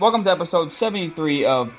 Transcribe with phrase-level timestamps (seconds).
[0.00, 1.70] welcome to episode 73 of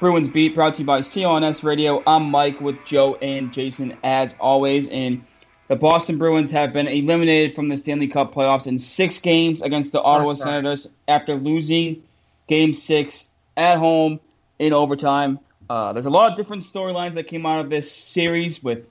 [0.00, 2.02] Bruins Beat, brought to you by CLNS Radio.
[2.06, 4.86] I'm Mike with Joe and Jason, as always.
[4.88, 5.24] And
[5.68, 9.92] the Boston Bruins have been eliminated from the Stanley Cup playoffs in six games against
[9.92, 12.02] the Ottawa Senators after losing
[12.48, 13.24] game six
[13.56, 14.20] at home
[14.58, 15.38] in overtime.
[15.70, 18.84] Uh, there's a lot of different storylines that came out of this series with,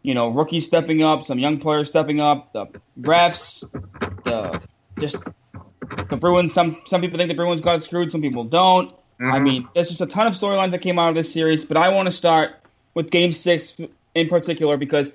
[0.00, 2.66] you know, rookies stepping up, some young players stepping up, the
[3.02, 3.70] refs,
[4.24, 4.62] the
[4.98, 5.16] just
[6.10, 6.52] the Bruins.
[6.52, 8.90] Some some people think the Bruins got screwed, some people don't.
[8.90, 9.32] Mm-hmm.
[9.32, 11.76] I mean, there's just a ton of storylines that came out of this series, but
[11.76, 12.56] I want to start
[12.94, 13.76] with Game Six
[14.14, 15.12] in particular because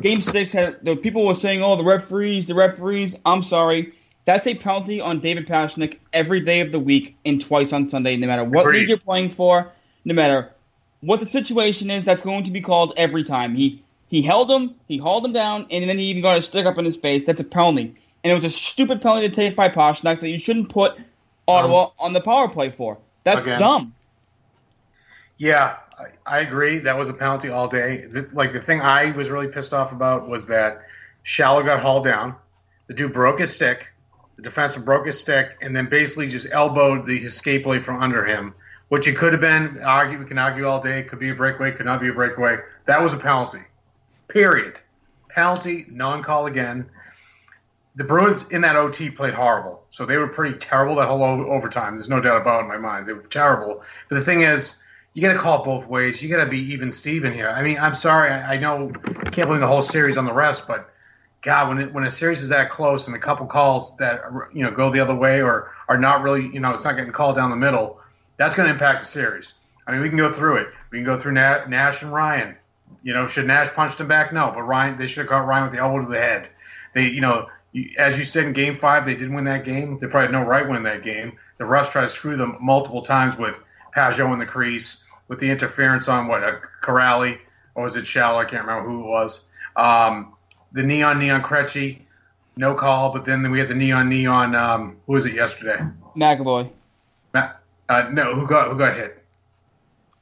[0.00, 3.92] Game Six had the people were saying, "Oh, the referees, the referees." I'm sorry,
[4.24, 8.16] that's a penalty on David Pastrnak every day of the week and twice on Sunday,
[8.16, 8.80] no matter what Agreed.
[8.80, 9.70] league you're playing for,
[10.04, 10.50] no matter
[11.00, 12.04] what the situation is.
[12.04, 13.54] That's going to be called every time.
[13.54, 16.66] He he held him, he hauled him down, and then he even got a stick
[16.66, 17.22] up in his face.
[17.24, 20.38] That's a penalty, and it was a stupid penalty to take by Pastrnak that you
[20.38, 20.98] shouldn't put
[21.48, 22.98] Ottawa um, on the power play for.
[23.24, 23.58] That's again.
[23.58, 23.94] dumb.
[25.38, 26.78] Yeah, I, I, agree.
[26.78, 28.06] That was a penalty all day.
[28.06, 30.82] The, like the thing I was really pissed off about was that
[31.24, 32.34] Schaller got hauled down.
[32.88, 33.88] The dude broke his stick.
[34.36, 38.24] The defenseman broke his stick and then basically just elbowed the escape blade from under
[38.24, 38.54] him,
[38.88, 39.80] which it could have been.
[39.82, 41.02] Argue, we can argue all day.
[41.02, 41.72] Could be a breakaway.
[41.72, 42.58] Could not be a breakaway.
[42.86, 43.60] That was a penalty.
[44.28, 44.78] Period.
[45.28, 45.86] Penalty.
[45.88, 46.90] Non-call again
[47.96, 49.84] the Bruins in that OT played horrible.
[49.90, 51.94] So they were pretty terrible that whole overtime.
[51.94, 53.06] There's no doubt about it in my mind.
[53.06, 53.82] They were terrible.
[54.08, 54.76] But the thing is,
[55.14, 56.22] you got to call both ways.
[56.22, 57.50] You got to be even Steven here.
[57.50, 58.30] I mean, I'm sorry.
[58.30, 58.92] I, I know
[59.32, 60.90] can't blame the whole series on the rest, but
[61.42, 64.62] God, when it, when a series is that close and a couple calls that you
[64.62, 67.36] know go the other way or are not really, you know, it's not getting called
[67.36, 67.98] down the middle,
[68.36, 69.54] that's going to impact the series.
[69.86, 70.68] I mean, we can go through it.
[70.90, 72.54] We can go through Nash and Ryan.
[73.02, 74.32] You know, should Nash punched him back?
[74.32, 76.48] No, but Ryan, they should have caught Ryan with the elbow to the head.
[76.94, 77.48] They, you know,
[77.98, 79.98] as you said in Game Five, they did win that game.
[80.00, 81.32] They probably had no right win that game.
[81.58, 83.62] The refs tried to screw them multiple times with
[83.96, 87.38] Pageau in the crease, with the interference on what a Kuraly
[87.74, 88.44] or was it Schaller?
[88.44, 89.44] I can't remember who it was.
[89.76, 90.34] Um,
[90.72, 92.00] the neon neon Krejci,
[92.56, 93.12] no call.
[93.12, 94.54] But then we had the neon neon.
[94.54, 95.78] Um, who was it yesterday?
[96.16, 96.70] McAvoy.
[97.34, 97.52] Ma-
[97.88, 99.22] uh, no, who got who got hit?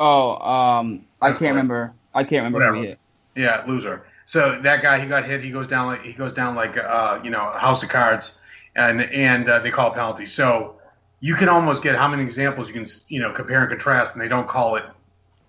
[0.00, 1.92] Oh, um, I can't remember.
[2.14, 2.76] I can't remember Whatever.
[2.76, 2.98] who hit.
[3.34, 4.04] Yeah, loser.
[4.28, 5.42] So that guy, he got hit.
[5.42, 8.34] He goes down like he goes down like uh, you know a house of cards,
[8.76, 10.26] and and uh, they call penalty.
[10.26, 10.76] So
[11.20, 14.20] you can almost get how many examples you can you know compare and contrast, and
[14.20, 14.84] they don't call it.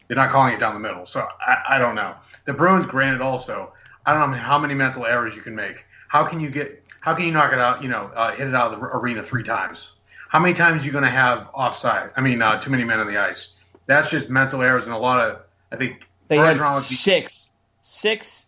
[0.08, 1.06] They're not calling it down the middle.
[1.06, 2.16] So I, I don't know.
[2.46, 3.74] The Bruins, granted, also
[4.06, 5.84] I don't know how many mental errors you can make.
[6.08, 6.82] How can you get?
[7.02, 7.84] How can you knock it out?
[7.84, 9.96] You know, uh, hit it out of the arena three times.
[10.30, 12.12] How many times are you going to have offside?
[12.16, 13.50] I mean, uh, too many men on the ice.
[13.88, 15.42] That's just mental errors and a lot of.
[15.70, 17.52] I think they had six,
[17.82, 18.46] six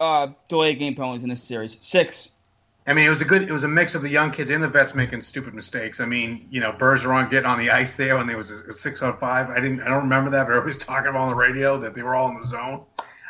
[0.00, 1.78] uh, delayed game penalties in this series.
[1.80, 2.30] Six.
[2.86, 3.42] I mean, it was a good.
[3.42, 6.00] It was a mix of the young kids and the vets making stupid mistakes.
[6.00, 9.00] I mean, you know, Bergeron getting on the ice there when there was a six
[9.00, 9.48] on five.
[9.48, 9.80] I didn't.
[9.80, 12.28] I don't remember that, but everybody's talking about on the radio that they were all
[12.28, 12.82] in the zone.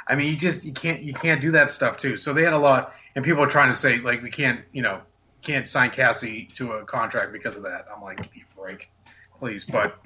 [0.08, 2.16] I mean, you just you can't you can't do that stuff too.
[2.16, 4.82] So they had a lot, and people are trying to say like we can't you
[4.82, 5.00] know
[5.42, 7.86] can't sign Cassie to a contract because of that.
[7.94, 8.90] I'm like, a break,
[9.36, 9.64] please.
[9.64, 9.98] But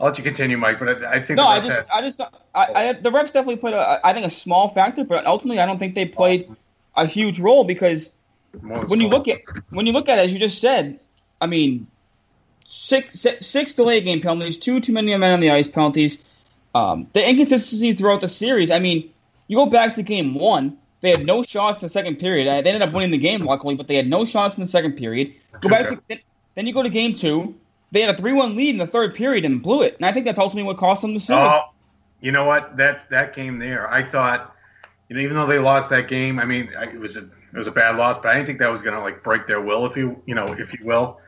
[0.00, 0.78] I'll let you continue, Mike.
[0.78, 3.56] But I, I think no, I just, had, I just, I, I, the refs definitely
[3.56, 6.54] played, a, I think, a small factor, but ultimately, I don't think they played
[6.96, 8.12] a huge role because
[8.60, 11.00] when you look at when you look at it, as you just said,
[11.40, 11.86] I mean,
[12.66, 16.24] six six, six delay game penalties, two too many men on the ice penalties,
[16.74, 18.70] um, the inconsistencies throughout the series.
[18.70, 19.10] I mean,
[19.48, 22.46] you go back to game one, they had no shots in the second period.
[22.46, 24.96] They ended up winning the game, luckily, but they had no shots in the second
[24.96, 25.34] period.
[25.60, 26.18] Go back to
[26.54, 27.54] then you go to game two
[27.92, 30.26] they had a three-one lead in the third period and blew it, and I think
[30.26, 31.52] that's ultimately what cost them the series.
[31.52, 31.72] Oh,
[32.20, 32.76] you know what?
[32.76, 34.54] That that game there, I thought,
[35.08, 37.66] you know, even though they lost that game, I mean, it was a it was
[37.66, 39.86] a bad loss, but I didn't think that was going to like break their will,
[39.86, 41.20] if you you know, if you will,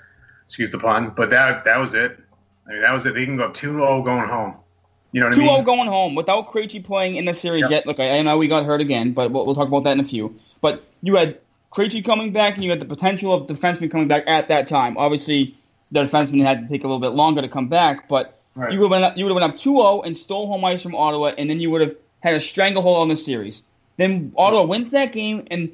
[0.46, 1.12] excuse the pun.
[1.16, 2.18] But that that was it.
[2.66, 3.14] I mean, that was it.
[3.14, 4.56] They can go up 2-0 going home.
[5.12, 5.60] You know what 2-0 I mean?
[5.60, 7.70] Oh going home without Krejci playing in the series yep.
[7.70, 7.86] yet.
[7.86, 10.00] Look, I, I, know we got hurt again, but we'll, we'll, talk about that in
[10.00, 10.38] a few.
[10.60, 11.38] But you had
[11.72, 14.98] Krejci coming back, and you had the potential of defensemen coming back at that time.
[14.98, 15.56] Obviously,
[15.90, 18.72] the defenseman had to take a little bit longer to come back, but right.
[18.72, 21.32] you would have you would have went up 2-0 and stole home ice from Ottawa,
[21.38, 23.62] and then you would have had a stranglehold on the series.
[23.96, 25.70] Then Ottawa wins that game, and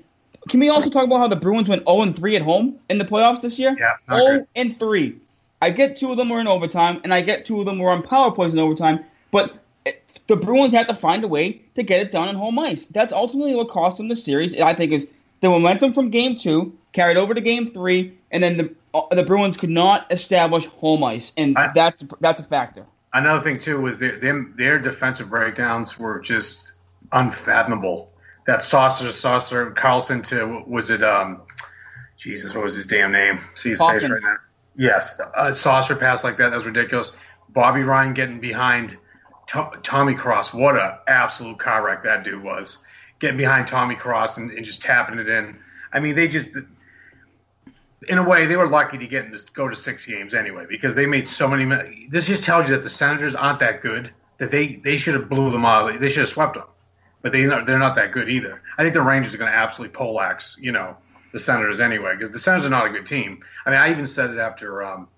[0.49, 3.05] can we also talk about how the Bruins went 0 3 at home in the
[3.05, 3.77] playoffs this year?
[3.79, 5.17] Yeah, 0 and 3.
[5.63, 7.91] I get two of them were in overtime, and I get two of them were
[7.91, 9.65] on power plays in overtime, but
[10.27, 12.87] the Bruins have to find a way to get it done on home ice.
[12.87, 14.59] That's ultimately what cost them the series.
[14.61, 15.07] I think is
[15.41, 19.25] the momentum from game two carried over to game three, and then the uh, the
[19.25, 22.87] Bruins could not establish home ice, and I, that's that's a factor.
[23.13, 26.73] Another thing too was their them, their defensive breakdowns were just
[27.13, 28.11] unfathomable.
[28.47, 31.05] That saucer to saucer, Karlsson to was it?
[31.05, 31.43] um
[32.17, 33.41] Jesus, what was his damn name?
[33.55, 34.37] See his face right now.
[34.77, 37.13] Yes, a saucer pass like that, that was ridiculous.
[37.51, 38.97] Bobby Ryan getting behind
[39.49, 40.55] to- Tommy Cross.
[40.55, 42.79] What a absolute car wreck that dude was.
[43.19, 45.57] Getting behind Tommy Cross and, and just tapping it in.
[45.93, 46.49] I mean, they just,
[48.09, 50.95] in a way, they were lucky to get to go to six games anyway because
[50.95, 52.07] they made so many.
[52.11, 54.11] This just tells you that the Senators aren't that good.
[54.39, 56.01] That they they should have blew them out.
[56.01, 56.65] They should have swept them,
[57.23, 58.63] but they they're not that good either.
[58.79, 60.97] I think the Rangers are going to absolutely poleaxe, you know,
[61.33, 63.43] the Senators anyway because the Senators are not a good team.
[63.67, 65.09] I mean, I even said it after um,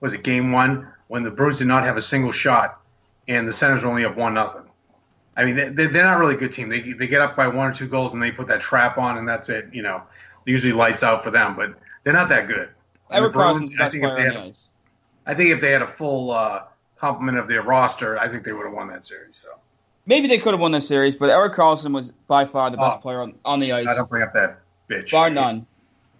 [0.00, 2.80] was it game one when the Bruins did not have a single shot
[3.26, 4.62] and the Senators only have one nothing.
[5.36, 6.68] I mean, they, they're not really a good team.
[6.68, 9.18] They, they get up by one or two goals and they put that trap on
[9.18, 9.68] and that's it.
[9.72, 10.02] You know,
[10.44, 12.70] usually lights out for them, but they're not that good.
[13.10, 14.68] Erik Karlsson's the best player on the ice.
[15.26, 16.62] I think if they had a full uh,
[16.98, 19.36] complement of their roster, I think they would have won that series.
[19.36, 19.48] So
[20.06, 22.96] maybe they could have won the series, but Erik Karlsson was by far the best
[22.98, 23.00] Oh.
[23.00, 24.60] player on, on the ice, I don't bring up that
[24.90, 25.10] bitch.
[25.10, 25.66] bar none.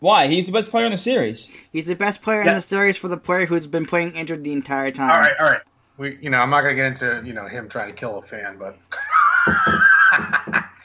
[0.00, 0.28] Why?
[0.28, 1.48] He's the best player in the series.
[1.72, 2.50] He's the best player Yeah.
[2.50, 5.10] in the series for the player who's been playing injured the entire time.
[5.10, 5.60] All right, all right.
[5.96, 8.18] We, you know, I'm not going to get into you know him trying to kill
[8.18, 8.78] a fan, but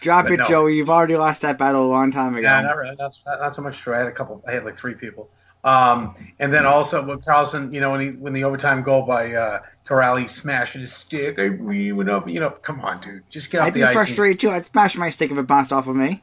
[0.04, 0.44] Drop But it, no.
[0.46, 0.76] Joey.
[0.76, 2.42] You've already lost that battle a long time ago.
[2.48, 2.96] Yeah, not really.
[2.98, 3.96] Not, not, not so much true.
[3.96, 4.44] I had a couple.
[4.48, 5.30] I had like three people.
[5.64, 9.34] Um, and then also with Karlsson, you know, when he when the overtime goal by
[9.34, 12.28] uh, Kuraly smashing his stick, I went up.
[12.28, 13.94] You know, come on, dude, just get off I'd the be ice.
[13.94, 14.50] frustrated too.
[14.50, 16.22] I'd smash my stick if it bounced off of me.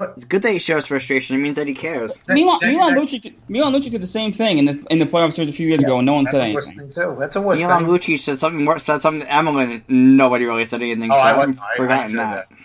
[0.00, 1.36] But- it's good that he shows frustration.
[1.36, 2.16] It means that he cares.
[2.26, 4.98] That- Milan, that- Milan that's- Lucic, Milan Lucic did the same thing in the in
[4.98, 6.90] the playoff series a few years ago, and no one That's said a worse anything.
[6.90, 7.16] thing too.
[7.20, 7.92] That's a worse Milan thing.
[8.16, 9.82] Lucic said something more, said something to Emelin.
[9.88, 11.10] Nobody really said anything.
[11.12, 12.48] Oh, so I, I've I, I forgotten enjoy that.
[12.48, 12.56] that.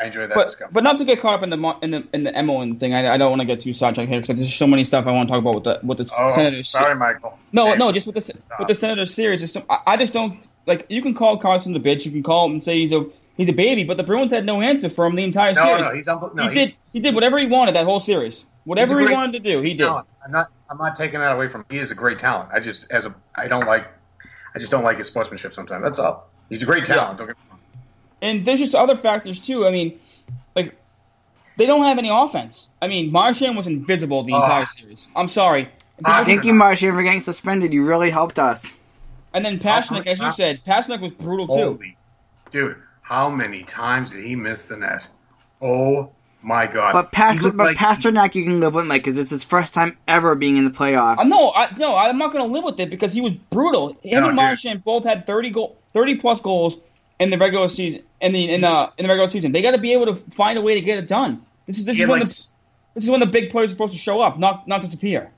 [0.00, 0.34] I enjoy that.
[0.34, 0.70] But discussion.
[0.72, 2.94] but not to get caught up in the mo- in the in the Emelin thing.
[2.94, 5.12] I, I don't want to get too sidetracked here because there's so many stuff I
[5.12, 6.68] want to talk about with the with the oh, Senators.
[6.68, 7.38] sorry, Michael.
[7.52, 9.40] No, Hey, no, just with the with the Senators series.
[9.40, 10.86] there's some- I, I just don't like.
[10.88, 12.04] You can call Karlsson the bitch.
[12.06, 13.04] You can call him and say he's a
[13.36, 13.84] he's a baby.
[13.84, 15.84] But the Bruins had no answer for him the entire no, series.
[15.86, 18.44] no, he's unbel- no, he he- did he did whatever he wanted that whole series.
[18.64, 19.84] Whatever He's he wanted to do, he he's did.
[19.84, 20.06] talent.
[20.24, 20.50] I'm not.
[20.70, 21.60] I'm not taking that away from.
[21.62, 21.66] him.
[21.70, 22.48] He is a great talent.
[22.52, 23.14] I just as a.
[23.34, 23.86] I don't like.
[24.54, 25.82] I just don't like his sportsmanship sometimes.
[25.84, 26.30] That's all.
[26.48, 27.18] He's a great talent.
[27.18, 27.58] Don't get me wrong.
[28.22, 29.66] And there's just other factors too.
[29.66, 29.98] I mean,
[30.56, 30.74] like
[31.58, 32.70] they don't have any offense.
[32.80, 34.40] I mean, Marchand was invisible the Oh.
[34.40, 35.08] entire series.
[35.14, 35.62] I'm sorry.
[35.98, 36.22] And, Ah.
[36.24, 37.72] Thank you, Marchand, for getting suspended.
[37.74, 38.74] You really helped us.
[39.34, 41.52] and then Pastrnak, as you said, Pastrnak was brutal too.
[41.54, 41.96] Holy,
[42.50, 42.76] dude!
[43.04, 45.06] How many times did he miss the net?
[45.60, 46.10] Oh
[46.42, 46.94] my god!
[46.94, 49.74] But Pastor, looked but like- Pastrnak, you can live with, like, because it's his first
[49.74, 51.18] time ever being in the playoffs.
[51.18, 53.90] Uh, no, I, no, I'm not going to live with it because he was brutal.
[54.02, 54.36] Him No, and dude.
[54.36, 56.78] Marchand both had 30 goal, 30 plus goals
[57.20, 58.02] in the regular season.
[58.22, 60.58] In the in the in the regular season, they got to be able to find
[60.58, 61.44] a way to get it done.
[61.66, 62.46] This is this He is when like, the
[62.94, 65.30] this is when the big players are supposed to show up, not not disappear.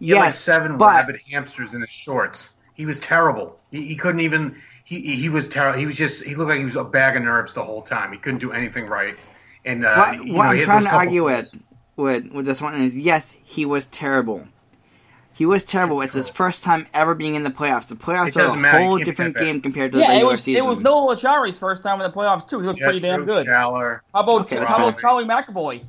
[0.00, 2.50] he had like yes, seven but rabid hamsters in his shorts.
[2.74, 3.58] He was terrible.
[3.70, 4.60] He, he couldn't even.
[4.92, 5.78] He he he was terrible.
[5.78, 6.22] He was just.
[6.22, 8.12] He looked like he was a bag of nerves the whole time.
[8.12, 9.16] He couldn't do anything right.
[9.64, 11.56] And uh, what, you what know, I'm trying to argue with,
[11.96, 14.46] with with this one is yes, he was terrible.
[15.32, 16.02] He was terrible.
[16.02, 17.88] It's his first time ever being in the playoffs.
[17.88, 18.82] The playoffs are a matter.
[18.82, 20.62] Whole different game compared to the Yeah, it regular was season.
[20.62, 22.60] it was Noel Acciari's first time in the playoffs too.
[22.60, 23.46] He looked Yeah, pretty damn good.
[23.46, 24.00] Schaller.
[24.12, 24.98] How about Okay, how about.
[24.98, 25.84] Charlie McAvoy?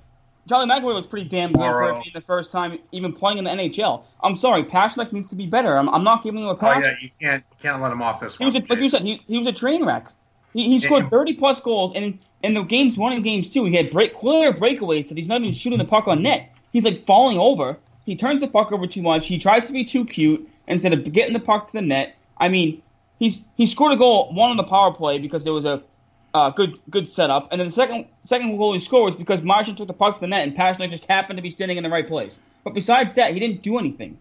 [0.49, 1.97] Charlie McAvoy was pretty damn good for Morrow.
[1.97, 4.03] it being the first time even playing in the NHL.
[4.21, 5.77] I'm sorry, Pastrnak needs to be better.
[5.77, 6.83] I'm, I'm not giving him a Oh pass.
[6.83, 8.53] yeah, you can't you can't let him off this He one.
[8.53, 10.07] was a, like you said, he, he was a train wreck.
[10.53, 11.09] He, he scored Yeah.
[11.09, 14.13] 30 plus goals, and in, in the games one and games two, he had break
[14.13, 16.51] clear breakaways that he's not even shooting the puck on net.
[16.71, 17.77] He's like falling over.
[18.05, 19.27] He turns the puck over too much.
[19.27, 22.15] He tries to be too cute instead of getting the puck to the net.
[22.37, 22.81] I mean,
[23.17, 25.81] he's he scored a goal one on the power play because there was a
[26.33, 29.77] uh, good good setup, and then the second second goal he scored was because Marchand
[29.77, 31.89] took the puck to the net and Pastrnak just happened to be standing in the
[31.89, 32.39] right place.
[32.63, 34.17] But besides that, he didn't do anything.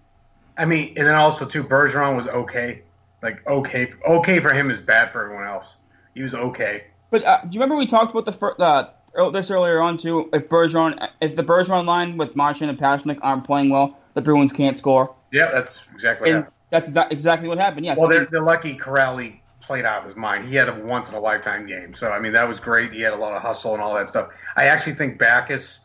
[0.59, 2.83] I mean, and then also too, Bergeron was okay.
[3.23, 5.77] Like okay, okay for him is bad for everyone else.
[6.15, 6.85] He was okay.
[7.11, 10.29] But uh, do you remember we talked about the fir- uh, this earlier on too?
[10.33, 14.53] If Bergeron, if the Bergeron line with Marchand and Pastrnak aren't playing well, the Bruins
[14.53, 17.87] can't score, Yeah, that's exactly and that's exactly what happened.
[17.87, 17.99] Yes.
[17.99, 19.42] Well, they're, they're lucky Kuraly
[19.73, 20.47] played out of his mind.
[20.47, 21.95] He had a once in a lifetime game.
[21.95, 22.93] So, I mean, that was great.
[22.93, 24.29] He had a lot of hustle and all that stuff.
[24.55, 25.81] I actually think Backes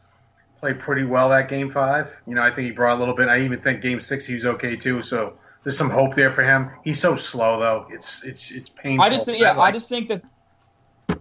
[0.60, 2.12] played pretty well that game five.
[2.28, 3.30] You know, I think he brought a little bit.
[3.30, 5.02] I even think game six he was okay too.
[5.02, 6.70] So there's some hope there for him.
[6.84, 7.88] He's so slow though.
[7.90, 9.06] It's it's it's painful.
[9.06, 10.22] I just think, yeah, I like- just think that.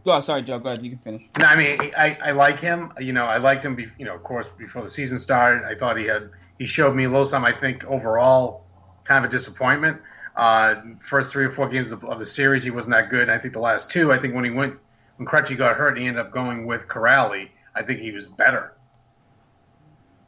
[0.04, 0.58] Oh, sorry, Joe.
[0.58, 0.84] Go ahead.
[0.84, 1.22] You can finish.
[1.38, 2.92] No, I mean, I, I like him.
[2.98, 3.76] You know, I liked him.
[3.76, 6.96] Be, you know, of course, before the season started, I thought he had he showed
[6.96, 7.54] me a little something.
[7.54, 8.64] I think overall,
[9.04, 10.00] kind of a disappointment.
[10.36, 13.22] Uh, first three or four games of, of the series, he wasn't that good.
[13.22, 14.76] And I think the last two, I think when he went
[15.16, 17.48] when Krejci got hurt, he ended up going with Kuraly.
[17.74, 18.72] I think he was better.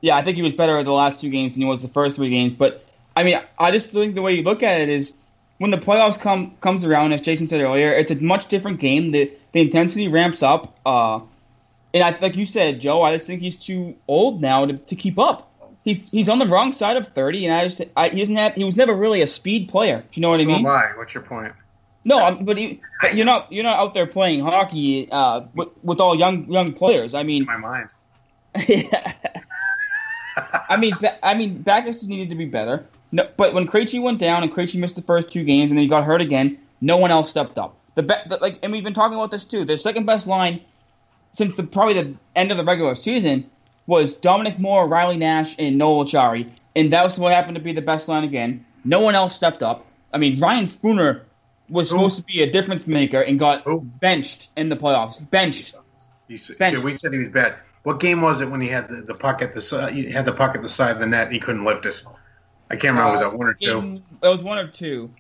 [0.00, 1.88] Yeah, I think he was better at the last two games than he was the
[1.88, 2.54] first three games.
[2.54, 2.84] But
[3.16, 5.12] I mean, I just think the way you look at it is
[5.58, 9.10] when the playoffs come comes around, as Jason said earlier, it's a much different game.
[9.10, 10.78] The the intensity ramps up.
[10.86, 11.20] Uh,
[11.94, 14.96] and I, like you said, Joe, I just think he's too old now to, to
[14.96, 15.47] keep up.
[15.88, 18.36] He he's he's on the wrong side of thirty, and I just I, he doesn't
[18.36, 19.98] have he was never really a speed player.
[19.98, 20.62] Do you know what so I mean?
[20.62, 20.92] Why?
[20.96, 21.52] What's your point?
[22.04, 25.68] No, I'm, but, he, but you're not you're not out there playing hockey uh, with,
[25.82, 27.14] with all young young players.
[27.14, 27.88] I mean, In my mind.
[28.66, 29.14] yeah.
[30.68, 32.86] I mean, ba- I mean, Backes just needed to be better.
[33.10, 35.82] No, but when Krejci went down and Krejci missed the first two games and then
[35.82, 37.76] he got hurt again, no one else stepped up.
[37.96, 39.64] The, be- the like, and we've been talking about this too.
[39.64, 40.60] Their second best line
[41.32, 43.50] since the probably the end of the regular season
[43.88, 47.72] was Dominic Moore, Riley Nash, and Noel Acciari, and that was what happened to be
[47.72, 48.64] the best line again.
[48.84, 49.84] No one else stepped up.
[50.12, 51.22] I mean, Ryan Spooner
[51.68, 53.80] was supposed to be a difference maker and got Who?
[53.80, 55.18] benched in the playoffs.
[55.30, 55.74] Benched.
[56.28, 56.84] He Benched.
[56.84, 57.54] we said he was bad.
[57.82, 59.94] What game was it when he had the, the puck at the side?
[59.94, 61.24] He had the puck at the side of the net.
[61.28, 62.00] and He couldn't lift it.
[62.70, 63.12] I can't remember.
[63.12, 64.02] was Uh, that one or two?
[64.22, 65.10] It was one or two.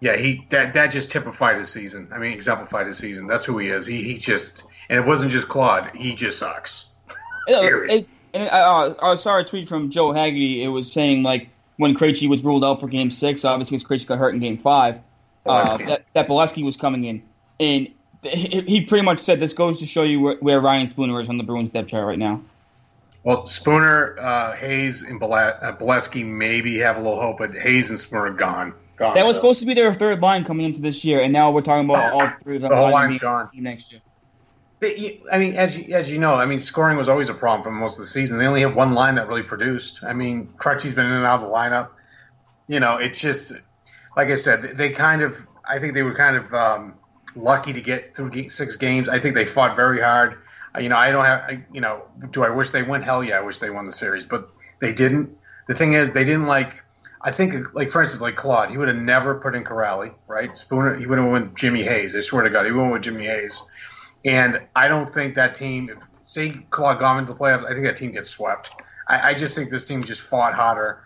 [0.00, 2.08] Yeah, he that that just typified his season.
[2.12, 3.26] I mean, exemplified his season.
[3.26, 3.86] That's who he is.
[3.86, 5.90] He he just and it wasn't just Claude.
[5.96, 6.86] He just sucks.
[7.46, 7.90] Period.
[7.90, 10.62] it, and I, uh, I saw a tweet from Joe Haggerty.
[10.62, 14.06] It was saying like when Krejci was ruled out for Game Six, obviously because Krejci
[14.06, 15.00] got hurt in Game Five,
[15.46, 17.22] uh, that that Beleskey was coming in,
[17.60, 17.88] and
[18.22, 21.38] he, pretty much said this goes to show you where, where Ryan Spooner is on
[21.38, 22.40] the Bruins depth chart right now.
[23.24, 27.98] Well, Spooner, uh, Hayes, and uh, Beleskey maybe have a little hope, but Hayes and
[27.98, 28.74] Spooner are gone.
[28.96, 29.14] Gone.
[29.14, 31.62] That was supposed to be their third line coming into this year, and now we're
[31.62, 33.48] talking about all three of them The whole line's gone.
[33.54, 34.00] next year.
[34.82, 37.70] I mean, as you, as you know, I mean, scoring was always a problem for
[37.70, 38.38] most of the season.
[38.38, 40.02] They only had one line that really produced.
[40.02, 41.90] I mean, Krejci's been in and out of the lineup.
[42.66, 43.52] You know, it's just
[44.16, 45.36] like I said, they kind of.
[45.64, 46.94] I think they were kind of um,
[47.36, 49.08] lucky to get through six games.
[49.08, 50.38] I think they fought very hard.
[50.74, 51.62] Uh, You know, I don't have.
[51.72, 53.02] You know, do I wish they won?
[53.02, 55.36] Hell yeah, I wish they won the series, but they didn't.
[55.68, 56.82] The thing is, they didn't like.
[57.24, 60.58] I think, like for instance, like Claude, he would have never put in Kuraly, right?
[60.58, 62.16] Spooner, he would have went Jimmy Hayes.
[62.16, 63.62] I swear to God, he went with Jimmy Hayes.
[64.24, 67.84] And I don't think that team, if, say Claude got into the playoffs, I think
[67.84, 68.70] that team gets swept.
[69.08, 71.02] I, I just think this team just fought harder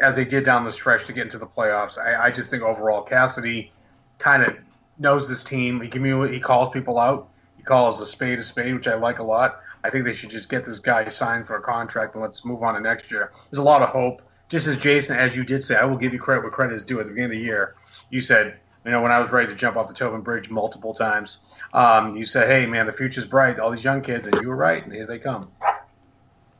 [0.00, 1.98] as they did down the stretch to get into the playoffs.
[1.98, 3.72] I, I just think overall Cassidy
[4.18, 4.56] kind of
[4.98, 5.80] knows this team.
[5.80, 7.28] He commu- he calls people out.
[7.56, 9.60] He calls a spade a spade, which I like a lot.
[9.84, 12.62] I think they should just get this guy signed for a contract and let's move
[12.62, 13.32] on to next year.
[13.50, 14.22] There's a lot of hope.
[14.48, 16.84] Just as Jason, as you did say, I will give you credit where credit is
[16.84, 17.00] due.
[17.00, 17.74] At the beginning of the year,
[18.10, 20.94] you said, you know, when I was ready to jump off the Tobin Bridge multiple
[20.94, 21.38] times,
[21.76, 23.60] um, you said, "Hey, man, the future's bright.
[23.60, 24.82] All these young kids," and you were right.
[24.82, 25.48] And here they come.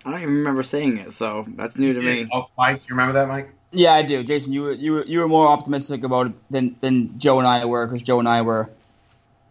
[0.05, 2.29] I don't even remember saying it, so that's new to me.
[2.33, 3.51] Oh, Mike, do you remember that, Mike?
[3.73, 4.53] Yeah, I do, Jason.
[4.53, 7.65] You were you were you were more optimistic about it than than Joe and I
[7.65, 8.71] were because Joe and I were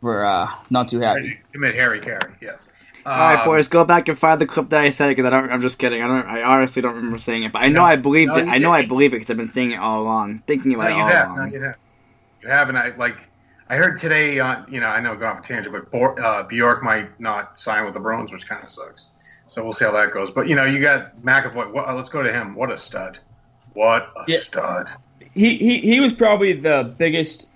[0.01, 1.39] were uh, not too happy.
[1.51, 2.19] Commit Harry Carey.
[2.41, 2.69] Yes.
[3.05, 5.29] All right, Um, boys, go back and find the clip that I said because I
[5.29, 5.51] don't.
[5.51, 6.01] I'm just kidding.
[6.01, 6.25] I don't.
[6.25, 8.47] I honestly don't remember saying it, but I know No, I believed no, it.
[8.47, 10.91] I know I believe it because I've been saying it all along, thinking No, about
[10.91, 11.25] it you all have.
[11.31, 11.37] along.
[11.37, 11.77] No, you have.
[12.41, 13.17] You have, and I like.
[13.69, 14.39] I heard today.
[14.39, 17.59] On you know, I know going off a tangent, but Bor- uh, Bjork might not
[17.59, 19.07] sign with the Bruins, which kind of sucks.
[19.47, 20.31] So we'll see how that goes.
[20.31, 21.71] But you know, you got McAvoy.
[21.71, 22.55] What, uh, let's go to him.
[22.55, 23.19] What a stud!
[23.73, 24.37] What a Yeah.
[24.39, 24.89] stud!
[25.33, 27.49] He he he was probably the biggest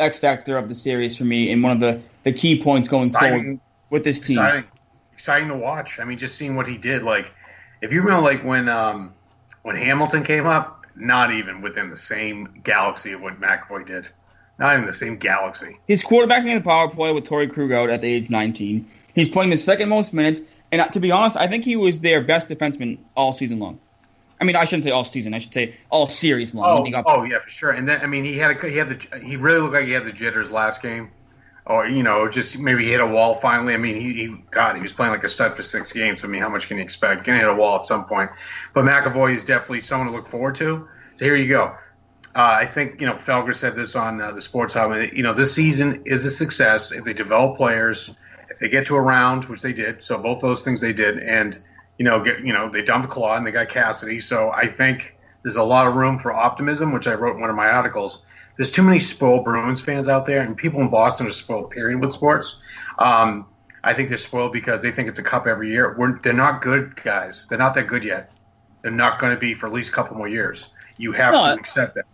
[0.00, 3.10] X factor of the series for me and one of the the key points going
[3.10, 3.60] forward
[3.90, 4.38] with this team.
[4.38, 4.64] exciting,
[5.12, 5.98] exciting to watch.
[6.00, 7.02] I mean, just seeing what he did.
[7.02, 7.32] Like,
[7.82, 9.14] if you remember, like when um,
[9.62, 14.08] when Hamilton came up, not even within the same galaxy of what McAvoy did.
[14.58, 15.78] Not even the same galaxy.
[15.86, 18.86] He's quarterbacking in the power play with Torrey Krug out at the age 19.
[19.14, 22.22] He's playing the second most minutes, and to be honest, I think he was their
[22.22, 23.80] best defenseman all season long.
[24.40, 25.34] I mean, I shouldn't say all season.
[25.34, 26.92] I should say all series long.
[26.94, 27.70] Oh, oh yeah, for sure.
[27.70, 29.92] And then I mean, he had a, he had the he really looked like he
[29.92, 31.10] had the jitters last game,
[31.66, 33.74] or you know, just maybe he hit a wall finally.
[33.74, 36.24] I mean, he, he God, he was playing like a stud for six games.
[36.24, 37.24] I mean, how much can you expect?
[37.24, 38.30] Gonna hit a wall at some point.
[38.72, 40.88] But McAvoy is definitely someone to look forward to.
[41.16, 41.76] So here you go.
[42.36, 44.92] Uh, I think you know Felger said this on uh, the Sports Hub.
[45.12, 48.10] You know, this season is a success if they develop players,
[48.50, 50.02] if they get to a round, which they did.
[50.02, 51.58] So both those things they did, and
[51.98, 54.18] you know, get you know, they dumped Claw and they got Cassidy.
[54.18, 57.50] So I think there's a lot of room for optimism, which I wrote in one
[57.50, 58.22] of my articles.
[58.56, 61.70] There's too many spoiled Bruins fans out there, and people in Boston are spoiled.
[61.70, 62.56] Period with sports.
[62.98, 63.46] Um,
[63.84, 65.94] I think they're spoiled because they think it's a cup every year.
[65.98, 67.46] We're, they're not good guys.
[67.48, 68.30] They're not that good yet.
[68.82, 70.68] They're not going to be for at least a couple more years.
[70.96, 72.06] You have No, to accept that.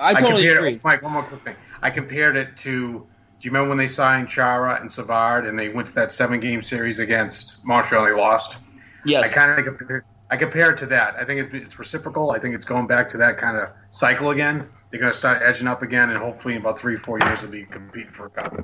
[0.00, 0.74] I totally compared agree.
[0.74, 1.56] It, Mike, one more quick thing.
[1.82, 3.06] I compared it to.
[3.40, 6.62] Do you remember when they signed Chara and Savard and they went to that seven-game
[6.62, 8.58] series against Montreal and they lost?
[9.06, 9.30] Yes.
[9.30, 10.04] I kind of compare.
[10.30, 11.16] I compare it to that.
[11.16, 12.30] I think it's, it's reciprocal.
[12.32, 14.68] I think it's going back to that kind of cycle again.
[14.90, 17.50] They're going to start edging up again, and hopefully in about three, four years, they'll
[17.50, 18.54] be competing for a cup.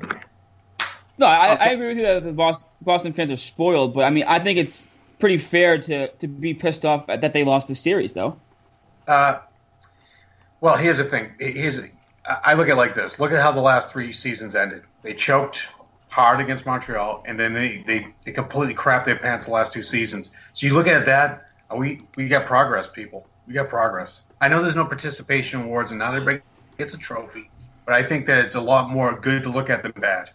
[1.18, 4.10] No, I, I agree with you that the Boston, Boston fans are spoiled, but I
[4.10, 4.86] mean, I think it's
[5.18, 8.38] pretty fair to, to be pissed off that they lost the series, though.
[9.08, 9.38] Uh,
[10.60, 11.32] well, here's the thing.
[11.38, 11.88] Here's I
[12.44, 13.18] I look at it like this.
[13.18, 14.82] Look at how the last three seasons ended.
[15.02, 15.66] They choked
[16.08, 19.82] hard against Montreal, and then they, they, they completely crapped their pants the last two
[19.82, 20.30] seasons.
[20.54, 21.48] So you look at that.
[21.70, 23.26] Uh, we we got progress, people.
[23.46, 24.22] We got progress.
[24.40, 26.40] I know there's no participation awards, and not everybody
[26.78, 27.50] gets a trophy,
[27.84, 30.30] but I think that it's a lot more good to look at than bad.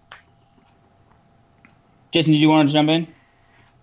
[2.12, 3.08] Jason, did you want to jump in?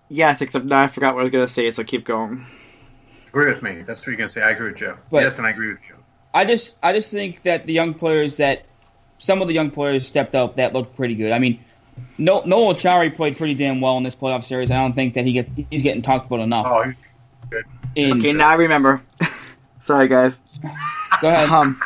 [0.07, 2.45] Yes, except now I forgot what I was going to say, so keep going.
[3.27, 3.83] Agree with me.
[3.83, 4.41] That's what you're going to say.
[4.41, 4.97] I agree with Joe.
[5.11, 5.95] But- yes, and I agree with you.
[6.33, 8.63] I just I just think that the young players that
[9.17, 11.31] some of the young players stepped up that looked pretty good.
[11.31, 11.59] I mean,
[12.17, 14.71] no, Noel Acciari played pretty damn well in this playoff series.
[14.71, 16.65] I don't think that he gets he's getting talked about enough.
[16.67, 17.63] Oh, he's
[17.95, 19.01] In- Okay, now I remember.
[19.81, 20.41] Sorry, guys.
[21.21, 21.49] go ahead.
[21.59, 21.81] Um,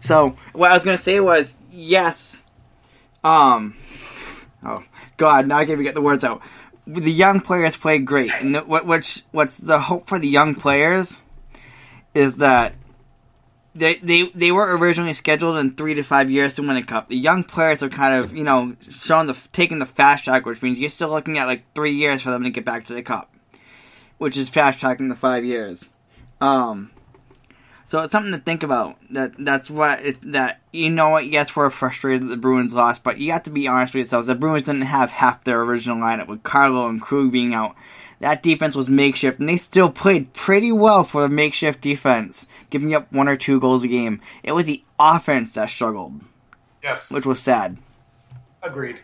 [0.00, 2.42] so what I was gonna say was yes.
[3.22, 3.76] Um,
[4.64, 4.82] oh
[5.18, 6.42] God, now I can't even get the words out.
[6.86, 10.54] The young players played great, and the, what which what's the hope for the young
[10.54, 11.20] players
[12.14, 12.74] is that
[13.74, 17.08] they they they were originally scheduled in three to five years to win a cup.
[17.08, 20.62] The young players are kind of you know showing the taking the fast track, which
[20.62, 23.02] means you're still looking at like three years for them to get back to the
[23.02, 23.32] cup,
[24.18, 25.88] which is fast tracking the five years.
[26.40, 26.90] Um,
[27.86, 28.96] so it's something to think about.
[29.10, 31.26] That that's what it's that you know what.
[31.26, 34.26] Yes, we're frustrated that the Bruins lost, but you have to be honest with yourselves.
[34.26, 37.76] The Bruins didn't have half their original lineup with Carlo and Krug being out.
[38.20, 42.94] That defense was makeshift, and they still played pretty well for a makeshift defense, giving
[42.94, 44.20] up one or two goals a game.
[44.42, 46.20] It was the offense that struggled,
[46.82, 47.78] yes, which was sad.
[48.62, 49.00] agreed.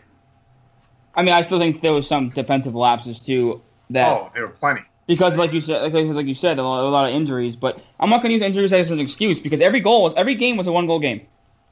[1.15, 3.61] I mean, I still think there was some defensive lapses too.
[3.89, 4.81] That Oh, there were plenty.
[5.07, 7.55] because, like you said, because like you said, a lot, a lot of injuries.
[7.55, 10.57] But I'm not going to use injuries as an excuse because every goal, every game
[10.57, 11.25] was a one goal game,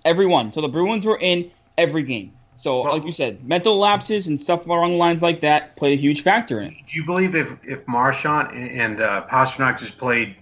[0.04, 0.52] every one.
[0.52, 2.34] So the Bruins were in every game.
[2.58, 6.00] So, Well- like you said, mental lapses and stuff along the lines like that played
[6.00, 6.74] a huge factor in it.
[6.88, 10.36] Do you believe if if Marchand and uh, Pastrnak just played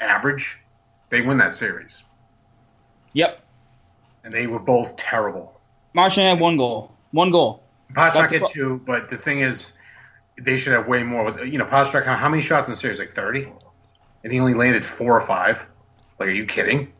[0.00, 0.56] average,
[1.10, 2.02] they win that series?
[3.14, 3.40] Yep,
[4.24, 5.58] And they were both terrible.
[5.94, 7.64] Marchand had one goal, one goal.
[7.94, 9.72] Pastrnak had two, but the thing is,
[10.40, 11.44] they should have way more.
[11.44, 12.98] You know, Pastrnak, how, how many shots in the series?
[12.98, 13.50] Like thirty,
[14.22, 15.62] and he only landed four or five.
[16.18, 16.92] Like, are you kidding?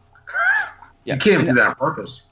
[1.04, 1.14] Yeah.
[1.14, 2.22] You can't even do that on purpose.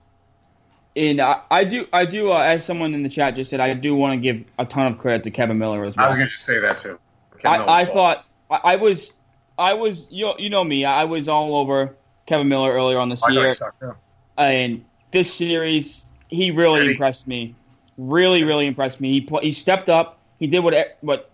[0.97, 3.75] And I, I do, I do, uh, as someone in the chat just said, I
[3.75, 6.07] do want to give a ton of credit to Kevin Miller as well.
[6.07, 6.99] I was going to say that too.
[7.39, 9.13] Kevin I, I thought I, I was,
[9.59, 13.23] I was, you, you know me, I was all over Kevin Miller earlier on this
[13.23, 13.95] I year, sucked, too.
[14.39, 16.91] and this series he really Steady.
[16.93, 17.55] impressed me,
[17.99, 19.13] really, really impressed me.
[19.13, 21.31] He pl- he stepped up, he did what what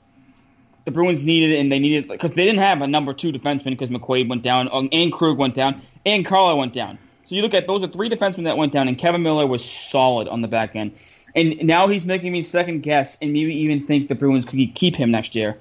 [0.84, 3.88] the Bruins needed, and they needed because they didn't have a number two defenseman because
[3.88, 6.98] McQuaid went down, and Krug went down, and Carlo went down.
[7.24, 9.64] So you look at those are three defensemen that went down, and Kevin Miller was
[9.64, 10.92] solid on the back end.
[11.34, 14.96] And now he's making me second guess, and maybe even think the Bruins could keep
[14.96, 15.56] him next year.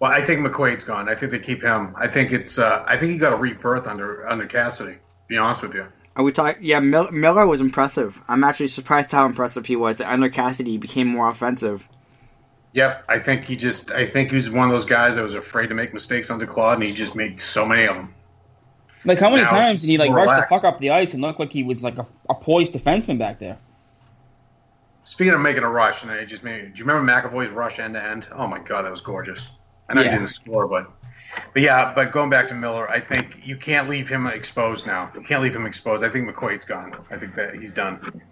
[0.00, 1.08] Well, I think McQuaid's gone.
[1.08, 1.94] I think they keep him.
[1.96, 2.58] I think it's.
[2.58, 4.92] Uh, I think he got a rebirth under under Cassidy.
[4.92, 4.98] To
[5.28, 5.86] be honest with you.
[6.16, 6.62] Are we talking?
[6.62, 8.20] Yeah, Mil- Miller was impressive.
[8.28, 10.00] I'm actually surprised how impressive he was.
[10.00, 11.88] Under Cassidy, he became more offensive.
[12.72, 13.90] Yep, I think he just.
[13.90, 16.46] I think he was one of those guys that was afraid to make mistakes under
[16.46, 18.14] Claude, and he just made so many of them.
[19.04, 21.22] Like how many Now times did he like rush the puck up the ice and
[21.22, 23.58] look like he was like a, a poised defenseman back there?
[25.04, 26.74] Speaking of making a rush, and I just made.
[26.74, 28.28] Do you remember McAvoy's rush end to end?
[28.32, 29.50] Oh my god, that was gorgeous.
[29.88, 30.10] I know Yeah.
[30.10, 30.90] he didn't score, but.
[31.52, 35.10] But yeah, but going back to Miller, I think you can't leave him exposed now.
[35.14, 36.02] You can't leave him exposed.
[36.02, 36.96] I think McQuaid's gone.
[37.10, 38.22] I think that he's done.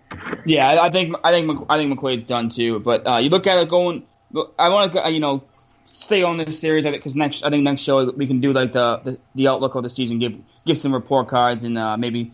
[0.47, 2.81] Yeah, I, I think I think I think McQuaid's done too.
[2.81, 4.03] But uh, you look at it going.
[4.59, 5.45] I want to you know
[5.85, 8.99] stay on this series because next I think next show we can do like the,
[8.99, 10.35] the, the outlook of the season, give
[10.67, 12.33] give some report cards and uh, maybe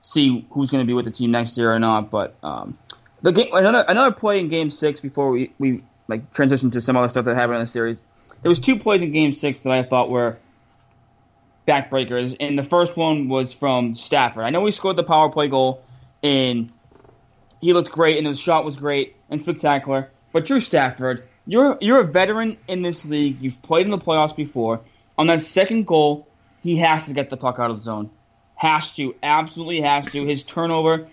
[0.00, 2.10] see who's going to be with the team next year or not.
[2.10, 2.78] But um,
[3.22, 6.96] the game another another play in Game Six before we, we like transition to some
[6.96, 8.02] other stuff that happened in the series.
[8.42, 10.38] There was two plays in Game Six that I thought were
[11.66, 14.44] backbreakers, and the first one was from Stafford.
[14.44, 15.82] I know he scored the power play goal,
[16.22, 16.72] and
[17.60, 20.10] he looked great, and his shot was great and spectacular.
[20.32, 23.40] But Drew Stafford, you're you're a veteran in this league.
[23.40, 24.80] You've played in the playoffs before.
[25.18, 26.28] On that second goal,
[26.66, 28.10] he has to get the puck out of the zone.
[28.56, 30.24] Has to, absolutely has to.
[30.26, 31.06] His turnover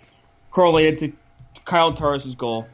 [0.51, 2.65] correlated to Kyle Turris' goal,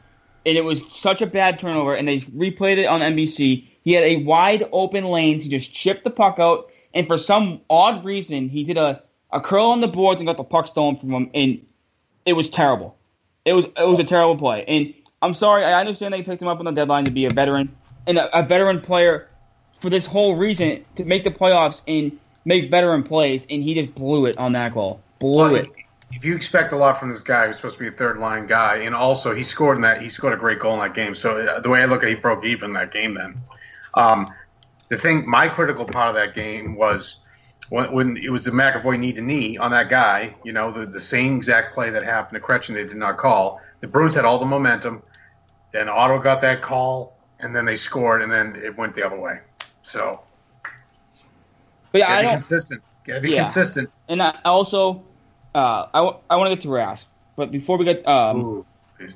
[0.46, 1.94] and it was such a bad turnover.
[1.94, 3.66] And they replayed it on NBC.
[3.82, 7.60] He had a wide open lane to just chip the puck out, and for some
[7.68, 10.96] odd reason, he did a, a curl on the boards and got the puck stolen
[10.96, 11.66] from him, and
[12.24, 12.96] it was terrible.
[13.44, 15.64] It was it was a terrible play, and I'm sorry.
[15.64, 17.74] I understand they picked him up on the deadline to be a veteran
[18.06, 19.28] and a, a veteran player
[19.80, 23.94] for this whole reason to make the playoffs and make veteran plays, and he just
[23.94, 25.00] blew it on that goal.
[25.18, 25.68] Blew Well, it.
[26.12, 28.46] if you expect a lot from this guy who's supposed to be a third line
[28.46, 31.14] guy, and also he scored in that, he scored a great goal in that game.
[31.14, 33.14] So uh, the way I look at it, he broke even that game.
[33.14, 33.40] Then,
[33.94, 34.32] um,
[34.88, 37.16] the thing, my critical part of that game was
[37.68, 40.34] when, when it was the McAvoy knee to knee on that guy.
[40.44, 43.60] You know, the, the same exact play that happened to Kretchen, they did not call.
[43.80, 45.02] The Bruins had all the momentum.
[45.72, 49.18] Then Otto got that call, and then they scored, and then it went the other
[49.18, 49.38] way.
[49.84, 50.20] So
[51.92, 52.32] But yeah, I be don't.
[52.34, 52.82] consistent.
[53.04, 53.44] Gotta be Yeah.
[53.44, 53.90] consistent.
[54.08, 55.02] And I also,
[55.54, 57.04] uh, I, I want to get to Rask,
[57.36, 58.66] but before we get, um, Ooh,
[58.98, 59.14] do.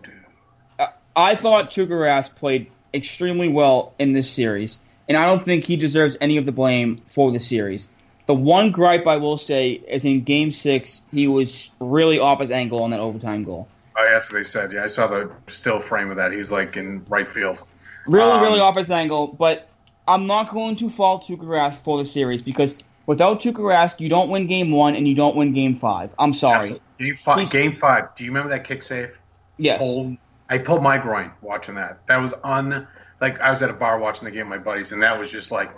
[1.16, 5.76] I thought Tuukka Rask played extremely well in this series, and I don't think he
[5.76, 7.88] deserves any of the blame for the series.
[8.26, 12.50] The one gripe I will say is in Game Six, he was really off his
[12.50, 13.68] angle on that overtime goal.
[13.96, 14.72] Oh, that's what they said.
[14.72, 16.32] Yeah, I saw the still frame of that.
[16.32, 17.62] He was like in right field.
[18.06, 19.68] Really, Um, really off his angle, but
[20.06, 22.74] I'm not going to fault Tuukka Rask for the series because
[23.06, 26.10] without Tuukka Rask, you don't win Game One and you don't win Game Five.
[26.18, 26.80] I'm sorry.
[26.98, 28.14] Game five, game five.
[28.14, 29.16] Do you remember that kick save?
[29.56, 29.78] Yes.
[29.78, 30.16] Pulled,
[30.48, 32.06] I pulled my groin watching that.
[32.06, 32.86] That was un.
[33.20, 35.30] Like I was at a bar watching the game with my buddies, and that was
[35.30, 35.70] just like,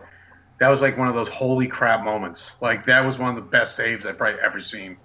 [0.58, 2.52] that was like one of those holy crap moments.
[2.60, 4.96] Like that was one of the best saves I've probably ever seen.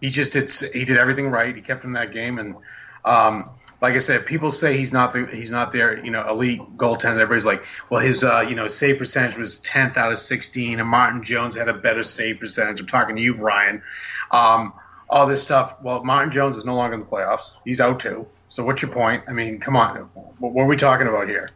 [0.00, 0.52] He just did.
[0.52, 1.54] He did everything right.
[1.54, 2.56] He kept him in that game, and
[3.04, 3.50] um,
[3.80, 7.20] like I said, people say he's not the he's not their you know elite goaltender.
[7.20, 10.88] Everybody's like, well, his uh, you know save percentage was tenth out of sixteen, and
[10.88, 12.80] Martin Jones had a better save percentage.
[12.80, 13.82] I'm talking to you, Brian.
[14.30, 14.72] Um,
[15.08, 15.76] all this stuff.
[15.82, 17.56] Well, Martin Jones is no longer in the playoffs.
[17.64, 18.26] He's out too.
[18.48, 19.24] So what's your point?
[19.28, 19.96] I mean, come on.
[20.38, 21.50] What, what are we talking about here?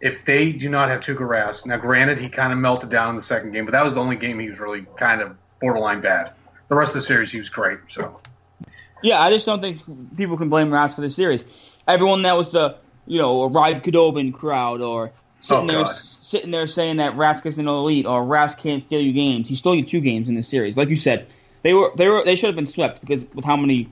[0.00, 3.16] If they do not have Tuukka Rask, now granted he kind of melted down in
[3.16, 6.00] the second game, but that was the only game he was really kind of borderline
[6.00, 6.32] bad.
[6.68, 7.78] The rest of the series he was great.
[7.88, 8.18] So
[9.02, 9.80] Yeah, I just don't think
[10.16, 11.44] people can blame Rask for the series.
[11.88, 15.96] Everyone that was the you know a Ride Khudobin crowd or sitting Oh, there God.
[16.20, 19.48] sitting there saying that Rask is an elite or Rask can't steal you games.
[19.48, 20.76] He stole you two games in the series.
[20.76, 21.28] Like you said,
[21.62, 23.90] they were they were they should have been swept because with how many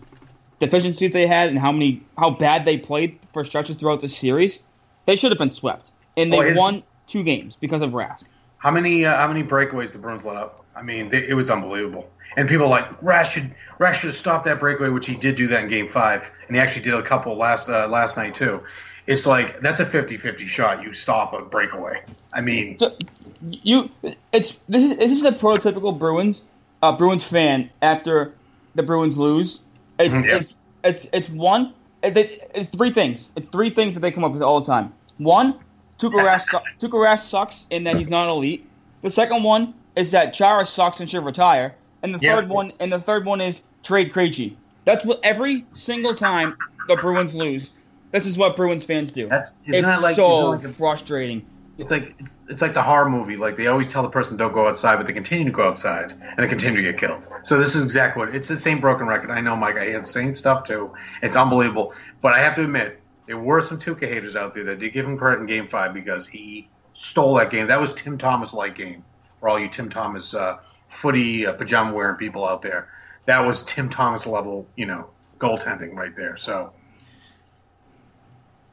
[0.61, 4.63] deficiencies they had and how many how bad they played for stretches throughout the series,
[5.07, 5.91] they should have been swept.
[6.17, 8.25] And they his- won two games because of Rask.
[8.59, 10.65] How many uh, how many breakaways the Bruins let up?
[10.75, 12.09] I mean, they, it was unbelievable.
[12.39, 15.35] And people are like Rash should Rash should have stopped that breakaway, which he did
[15.35, 18.33] do that in Game Five, and he actually did a couple last uh, last night
[18.33, 18.63] too.
[19.09, 20.83] It's like that's a 50-50 shot.
[20.85, 22.01] You stop a breakaway.
[22.33, 22.95] I mean, So,
[23.51, 23.91] you
[24.33, 26.43] it's this is this is a prototypical Bruins
[26.83, 28.33] uh, Bruins fan after
[28.77, 29.59] the Bruins lose.
[29.99, 30.25] It's.
[30.25, 30.37] Yeah.
[30.37, 31.75] it's it's it's one.
[32.05, 33.31] it- it- It's three things.
[33.35, 34.93] It's three things that they come up with all the time.
[35.17, 35.59] One,
[35.99, 38.65] Tuukka Rask, Tuukka Rask sucks in that he's not elite.
[39.03, 41.75] The second one is that Chara sucks and should retire.
[42.03, 42.37] And the Yeah.
[42.37, 44.55] third one, and the third one is trade Krejci.
[44.85, 46.57] That's what every single time
[46.89, 47.73] the Bruins lose.
[48.13, 49.25] This is what Bruins fans do.
[49.29, 51.45] That's- isn't it's that like- so like a- frustrating.
[51.77, 53.37] it's like it's, it's like the horror movie.
[53.37, 56.13] Like they always tell the person don't go outside, but they continue to go outside
[56.13, 57.27] and they continue to get killed.
[57.43, 59.31] So this is exactly what it's the same broken record.
[59.31, 59.77] I know, Mike.
[59.77, 60.91] I hear the same stuff too.
[61.23, 61.93] It's unbelievable.
[62.23, 65.05] But I have to admit, there were some Tuukka haters out there that did give
[65.07, 67.67] him credit in Game Five because he stole that game.
[67.69, 69.05] That was Tim Thomas like game
[69.39, 70.57] for all you Tim Thomas uh,
[70.89, 72.89] footy uh, pajama wearing people out there.
[73.27, 76.37] That was Tim Thomas level, you know, goaltending right there.
[76.37, 76.73] So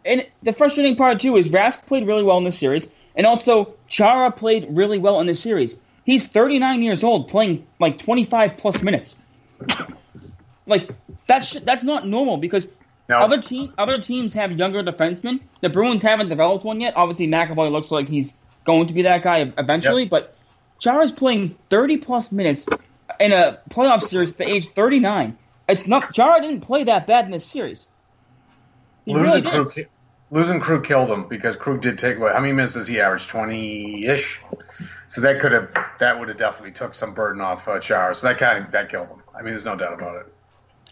[0.05, 3.73] And the frustrating part too is Rask played really well in this series, and also
[3.87, 5.77] Chara played really well in this series.
[6.05, 9.15] He's 39 years old, playing like 25 plus minutes.
[10.67, 10.89] like
[11.27, 12.67] that's that's not normal because
[13.09, 15.39] no, other team other teams have younger defensemen.
[15.61, 16.93] The Bruins haven't developed one yet.
[16.95, 20.09] Obviously, McAvoy looks like he's going to be that guy eventually, Yep.
[20.11, 20.34] but
[20.79, 22.67] Chara's playing 30 plus minutes
[23.19, 25.37] in a playoff series at the age 39.
[25.67, 27.87] It's not Chara didn't play that bad in this series.
[29.05, 29.71] He losing really Krug,
[30.31, 32.33] losing Krug killed him because Krug did take what?
[32.33, 33.27] How many minutes does he average?
[33.27, 34.41] Twenty ish.
[35.07, 38.13] So that could have that would have definitely took some burden off uh, Chara.
[38.13, 39.21] So that kind of that killed him.
[39.33, 40.33] I mean, there's no doubt about it.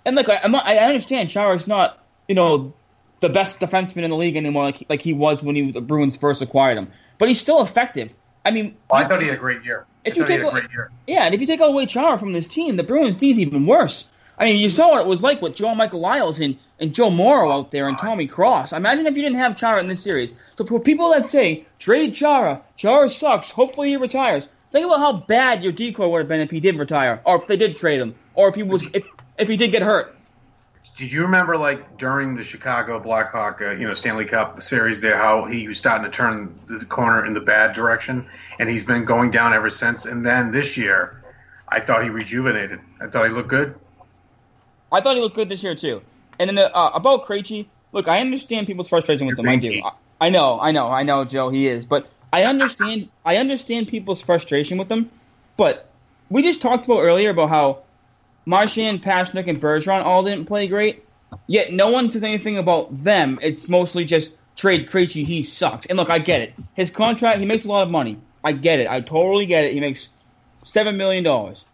[0.06, 2.74] And look, I, I understand Chara's not, you know,
[3.22, 6.18] the best defenseman in the league anymore, like like he was when he the Bruins
[6.18, 6.92] first acquired him.
[7.18, 8.14] But he's still effective.
[8.46, 9.86] I mean, Well, I thought he had a great year.
[10.04, 10.92] If I you take had a great year.
[11.08, 14.10] yeah, and if you take away Chara from this team, the Bruins' D's even worse.
[14.38, 17.52] I mean, you saw what it was like with John-Michael Liles and, and Joe Morrow
[17.52, 18.74] out there and Tommy Cross.
[18.74, 20.34] Imagine if you didn't have Chara in this series.
[20.58, 24.50] So for people that say trade Chara, Chara sucks, hopefully he retires.
[24.72, 27.46] Think about how bad your decoy would have been if he did retire, or if
[27.46, 29.04] they did trade him, or if he was if
[29.38, 30.16] if he did get hurt.
[30.96, 35.18] Did you remember, like during the Chicago Blackhawk, uh, you know, Stanley Cup series, there
[35.18, 38.28] how he was starting to turn the corner in the bad direction,
[38.60, 40.06] and he's been going down ever since.
[40.06, 41.24] And then this year,
[41.70, 42.80] I thought he rejuvenated.
[43.02, 43.74] I thought he looked good.
[44.92, 46.04] I thought he looked good this year too.
[46.38, 49.50] And then the, uh, about Krejci, look, I understand people's frustration with him.
[49.50, 49.82] I do.
[49.84, 51.50] I, I know, I know, I know, Joe.
[51.50, 53.10] He is, but I understand.
[53.26, 55.10] I understand people's frustration with him.
[55.58, 55.90] But
[56.30, 57.80] we just talked about earlier about how
[58.46, 61.06] Marchand, Pastrnak, and Bergeron all didn't play great.
[61.48, 63.40] Yet no one says anything about them.
[63.42, 65.26] It's mostly just trade Krejci.
[65.26, 65.86] He sucks.
[65.88, 66.54] And look, I get it.
[66.76, 68.20] His contract, he makes a lot of money.
[68.44, 68.88] I get it.
[68.88, 69.74] I totally get it.
[69.74, 70.10] He makes
[70.64, 71.66] seven million dollars.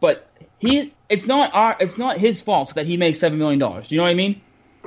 [0.00, 0.28] But
[0.58, 3.88] he, it's not our, it's not his fault that he makes seven million dollars.
[3.88, 4.40] Do you know what I mean?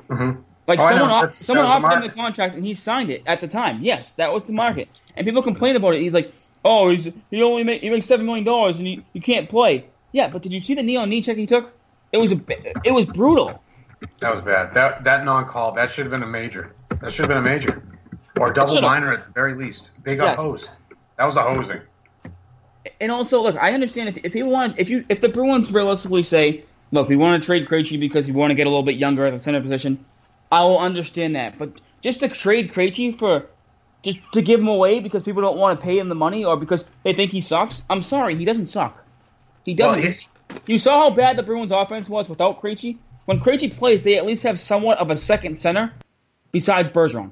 [0.10, 0.42] Mm-hmm.
[0.68, 3.40] Like Oh, someone, off, someone the offered him the contract and he signed it at
[3.42, 3.82] the time.
[3.82, 4.90] Yes, that was the market.
[5.16, 6.02] And people complain about it.
[6.02, 6.34] He's like,
[6.66, 9.86] oh, he's he only make he makes seven million dollars and he, he can't play.
[10.12, 11.74] Yeah, but did you see the knee on knee check he took?
[12.12, 12.40] It was a
[12.84, 13.62] it was brutal.
[14.20, 14.74] That was bad.
[14.74, 16.74] That that non call that should have been a major.
[17.02, 17.84] That should have been a major,
[18.40, 19.92] or double minor at the very least.
[20.04, 20.40] They got Yes.
[20.40, 20.70] hosed.
[21.18, 21.82] That was a hosing.
[23.02, 26.24] And also, look, I understand if if he want if you if the Bruins realistically
[26.24, 28.96] say, look, we want to trade Krejci because we want to get a little bit
[28.96, 30.04] younger at the center position,
[30.52, 31.58] I will understand that.
[31.58, 33.46] But just to trade Krejci for
[34.04, 36.56] just to give him away because people don't want to pay him the money or
[36.56, 39.04] because they think he sucks, I'm sorry, he doesn't suck.
[39.68, 40.02] He doesn't.
[40.02, 40.30] he's-
[40.66, 42.98] you saw how bad the Bruins offense was without Krejci.
[43.26, 45.92] When Krejci plays, they at least have somewhat of a second center
[46.54, 47.32] besides Bergeron.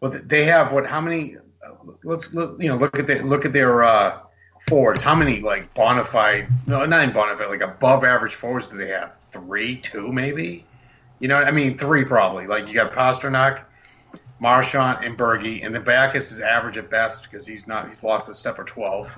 [0.00, 0.86] Well, they have what?
[0.86, 1.36] How many?
[1.36, 1.70] uh,
[2.04, 4.18] Let's look, you know look at their look at their uh,
[4.68, 5.00] forwards.
[5.00, 6.46] How many like bona fide?
[6.68, 7.48] No, not even bona fide.
[7.48, 9.10] Like above average forwards do they have?
[9.32, 10.64] Three, two, maybe.
[11.18, 12.46] You know, I mean, three probably.
[12.46, 13.62] Like you got Pastrnak,
[14.38, 17.88] Marchand, and Berge, and then Backes is average at best because he's not.
[17.88, 19.10] He's lost a step or twelve,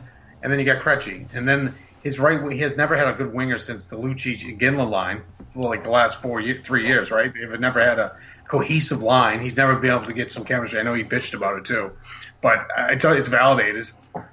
[0.43, 2.53] and then you got Krejci, and then his right.
[2.53, 5.91] He has never had a good winger since the Lucic Iginla line, for like the
[5.91, 7.33] last four, year, three years, right?
[7.33, 9.41] They've never had a cohesive line.
[9.41, 10.81] He's never been able to get some chemistry.
[10.81, 11.93] I know he bitched about it too,
[12.41, 13.91] but I tell you, it's validated.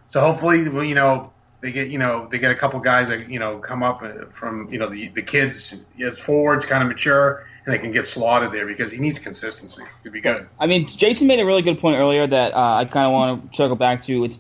[0.08, 3.30] So hopefully, well, you know, they get you know they get a couple guys that
[3.30, 6.90] you know come up uh, from you know the the kids as forwards, kind of
[6.90, 10.48] mature, and they can get slotted there because he needs consistency to be good.
[10.60, 13.52] I mean, Jason made a really good point earlier that uh, I kind of want
[13.52, 14.26] to circle back to.
[14.26, 14.38] It's,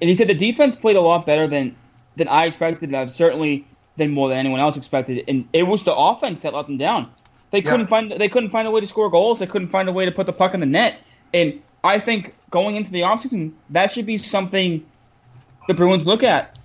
[0.00, 1.74] and he said the defense played a lot better than
[2.18, 5.24] than I expected, and I've certainly than more than anyone else expected.
[5.26, 7.10] And it was the offense that let them down.
[7.50, 7.70] They Yeah.
[7.70, 9.38] couldn't find they couldn't find a way to score goals.
[9.40, 10.98] They couldn't find a way to put the puck in the net.
[11.34, 14.84] And I think going into the offseason, that should be something
[15.66, 16.56] the Bruins look at.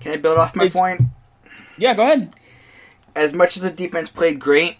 [0.00, 1.02] Can I build off my Is- point?
[1.78, 2.32] Yeah, go ahead.
[3.14, 4.76] As much as the defense played great,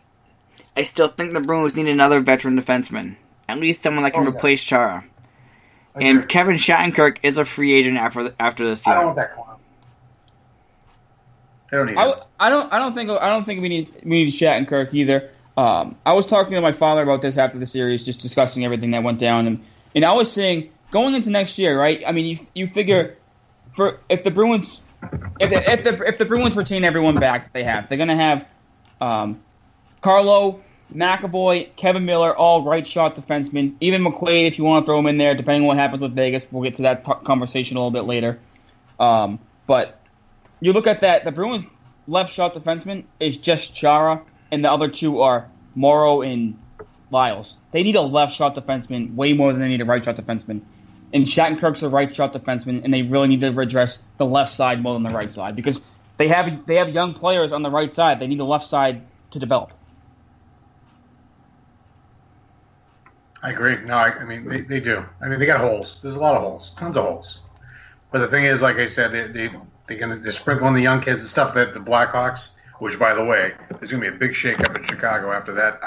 [0.76, 3.16] I still think the Bruins need another veteran defenseman.
[3.48, 4.37] At least someone that can Oh, yeah.
[4.37, 5.04] replace Chara.
[5.94, 6.26] And.
[6.28, 8.96] Kevin Shattenkirk is a free agent after after this I year.
[9.00, 9.52] don't want that clown.
[11.72, 12.11] They don't need I, him.
[12.11, 15.30] w- I don't I don't think I don't think we need we need Shattenkirk either.
[15.56, 18.90] Um, I was talking to my father about this after the series, just discussing everything
[18.90, 22.02] that went down, and and I was saying going into next year, right?
[22.06, 23.16] I mean, you you figure
[23.74, 24.82] for if the Bruins
[25.40, 28.16] if the, if the if the Bruins retain everyone back that they have, they're gonna
[28.16, 28.46] have
[29.00, 29.40] um,
[30.02, 30.62] Carlo,
[30.94, 33.76] McAvoy, Kevin Miller, all right shot defensemen.
[33.80, 36.14] Even McQuaid, if you want to throw him in there, depending on what happens with
[36.14, 38.38] Vegas, we'll get to that t- conversation a little bit later.
[39.00, 40.02] Um, but
[40.62, 41.66] you look at that, the Bruins'
[42.07, 46.57] left shot defenseman is just Chara, and the other two are Morrow and
[47.11, 47.57] Liles.
[47.72, 50.62] They need a left shot defenseman way more than they need a right shot defenseman.
[51.12, 54.83] And Shattenkirk's a right shot defenseman, and they really need to address the left side
[54.83, 55.81] more than the right side because
[56.16, 58.20] they have they have young players on the right side.
[58.20, 59.72] They need the left side to develop.
[63.42, 63.77] I agree.
[63.85, 65.05] No, I, I mean they, they do.
[65.20, 65.98] I mean they got holes.
[66.01, 67.40] There's a lot of holes, tons of holes.
[68.12, 69.51] But the thing is, like I said, they they
[69.87, 72.51] they're gonna they sprinkle on the young kids and stuff that the Blackhawks.
[72.79, 75.81] Which, by the way, there's gonna be a big shakeup in Chicago after that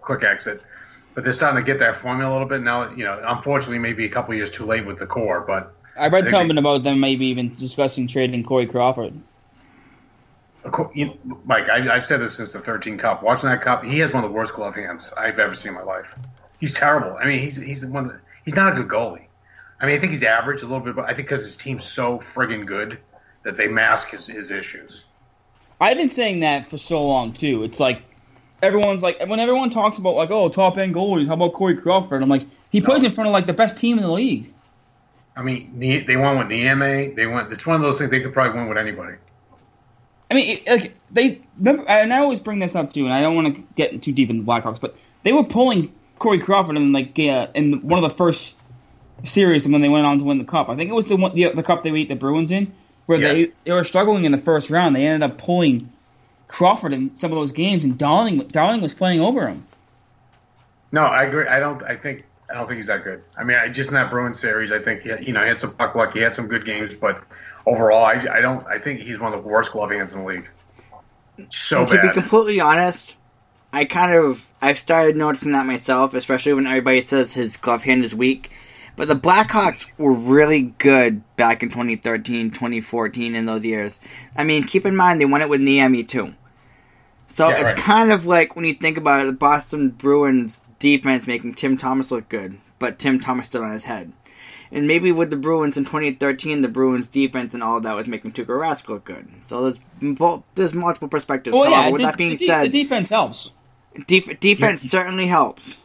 [0.00, 0.60] quick exit.
[1.14, 2.90] But they're starting to get that formula a little bit now.
[2.90, 6.26] You know, unfortunately, maybe a couple years too late with the core, but I read
[6.26, 9.14] They- something about them maybe even discussing trading Corey Crawford.
[10.94, 13.22] you Mike, I, I've said this since the 13 Cup.
[13.22, 15.74] Watching that Cup, he has one of the worst glove hands I've ever seen in
[15.74, 16.14] my life.
[16.60, 17.16] He's terrible.
[17.20, 18.04] I mean, he's he's one.
[18.04, 19.26] Of the, he's not a good goalie.
[19.80, 21.84] I mean, I think he's average a little bit, but I think because his team's
[21.84, 22.98] so friggin' good
[23.42, 25.04] that they mask his, his issues.
[25.80, 27.64] I've been saying that for so long too.
[27.64, 28.02] It's like
[28.62, 32.22] everyone's like when everyone talks about like oh top end goalies, how about Corey Crawford?
[32.22, 34.52] I'm like he plays in front of like the best team in the league.
[35.36, 37.16] I mean, they won with Niemi.
[37.16, 37.52] They went.
[37.52, 39.16] It's one of those things they could probably win with anybody.
[40.30, 43.20] I mean, it, like they remember, and I always bring this up too, and I
[43.22, 46.76] don't want to get too deep into the Blackhawks, but they were pulling Corey Crawford
[46.76, 48.54] in like uh, in one of the first
[49.24, 50.68] series and when they went on to win the cup.
[50.68, 52.72] I think it was the one the, the cup they beat the Bruins in,
[53.06, 53.32] where Yeah.
[53.32, 54.94] they they were struggling in the first round.
[54.96, 55.90] They ended up pulling
[56.48, 59.66] Crawford in some of those games, and Darling Darling was playing over him.
[60.92, 61.46] No, I agree.
[61.46, 61.82] I don't.
[61.82, 62.24] I think.
[62.50, 63.22] I don't think he's that good.
[63.38, 65.58] I mean, I, just in that Bruins series, I think he, you know, he had
[65.58, 66.12] some puck luck.
[66.12, 67.22] He had some good games, but
[67.64, 68.66] overall, I, I don't.
[68.66, 70.48] I think he's one of the worst glove hands in the league.
[71.48, 73.16] So And to be completely honest,
[73.72, 78.04] I kind of I've started noticing that myself, especially when everybody says his glove hand
[78.04, 78.50] is weak.
[78.94, 83.98] But the Blackhawks were really good back in 2013, 2014, in those years.
[84.36, 86.34] I mean, keep in mind they won it with Niemi too.
[87.26, 87.78] So Yeah, it's right.
[87.78, 92.10] kind of like when you think about it, the Boston Bruins defense making Tim Thomas
[92.10, 94.12] look good, but Tim Thomas still on his head.
[94.70, 98.08] And maybe with the Bruins in 2013, the Bruins defense and all of that was
[98.08, 99.28] making Tuukka Rask look good.
[99.42, 99.80] So there's
[100.54, 101.54] there's multiple perspectives.
[101.54, 103.50] Well, However, yeah, with the, that being the, said, the defense helps.
[104.06, 105.76] Def- defense certainly helps.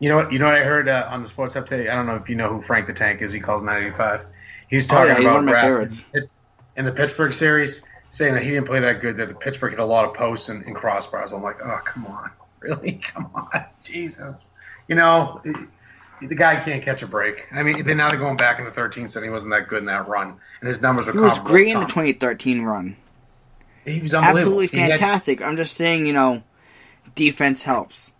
[0.00, 0.32] You know what?
[0.32, 1.88] You know what I heard uh, on the Sports Hub today.
[1.88, 3.32] I don't know if you know who Frank the Tank is.
[3.32, 4.26] He calls 985.
[4.68, 6.28] He's talking yeah, about one of my Rask
[6.76, 9.16] in- the Pittsburgh series, saying that he didn't play that good.
[9.16, 11.32] That the Pittsburgh hit a lot of posts and, and crossbars.
[11.32, 12.30] I'm like, oh come on,
[12.60, 13.00] really?
[13.02, 14.50] Come on, Jesus.
[14.86, 15.42] You know,
[16.22, 17.46] the guy can't catch a break.
[17.52, 19.80] I mean, then now they're going back in the 13th, and he wasn't that good
[19.80, 21.12] in that run, and his numbers were.
[21.12, 22.96] He was great in the 2013 run.
[23.84, 24.14] He was.
[24.14, 25.42] Absolutely He had- fantastic.
[25.42, 26.42] I'm just saying, you know,
[27.16, 28.12] defense helps.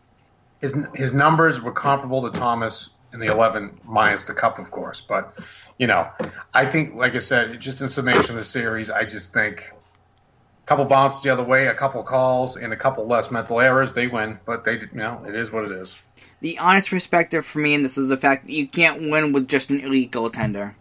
[0.61, 5.01] His his numbers were comparable to Thomas in the 11 minus the cup, of course.
[5.01, 5.39] But
[5.79, 6.09] you know,
[6.53, 10.67] I think, like I said, just in summation of the series, I just think a
[10.67, 14.09] couple bounces the other way, a couple calls, and a couple less mental errors, they
[14.09, 14.39] win.
[14.45, 15.97] But they, you know, it is what it is.
[16.41, 19.49] The honest perspective for me and this is the fact that you can't win with
[19.49, 20.75] just an elite goaltender.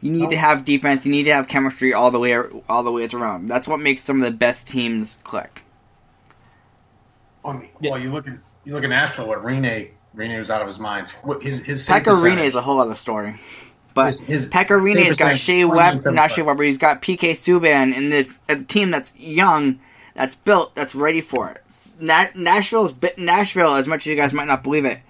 [0.00, 1.04] You need to have defense.
[1.04, 2.36] You need to have chemistry all the way
[2.68, 3.48] all the way around.
[3.48, 5.64] That's what makes some of the best teams click.
[7.44, 8.34] I mean, well, you look at
[8.68, 9.26] you look at Nashville.
[9.26, 11.10] What Rinne Rinne was out of his mind.
[11.22, 13.34] What his his Pekka Rinne is a whole other story.
[13.94, 14.48] But His- his
[14.98, 16.14] save has got Shea Web, 29.75.
[16.14, 16.62] not Shea Weber.
[16.62, 19.80] He's got PK Subban, and the, a team that's young,
[20.14, 21.62] that's built, that's ready for it.
[21.98, 25.00] Na- Nashville's Nashville, as much as you guys might not believe it,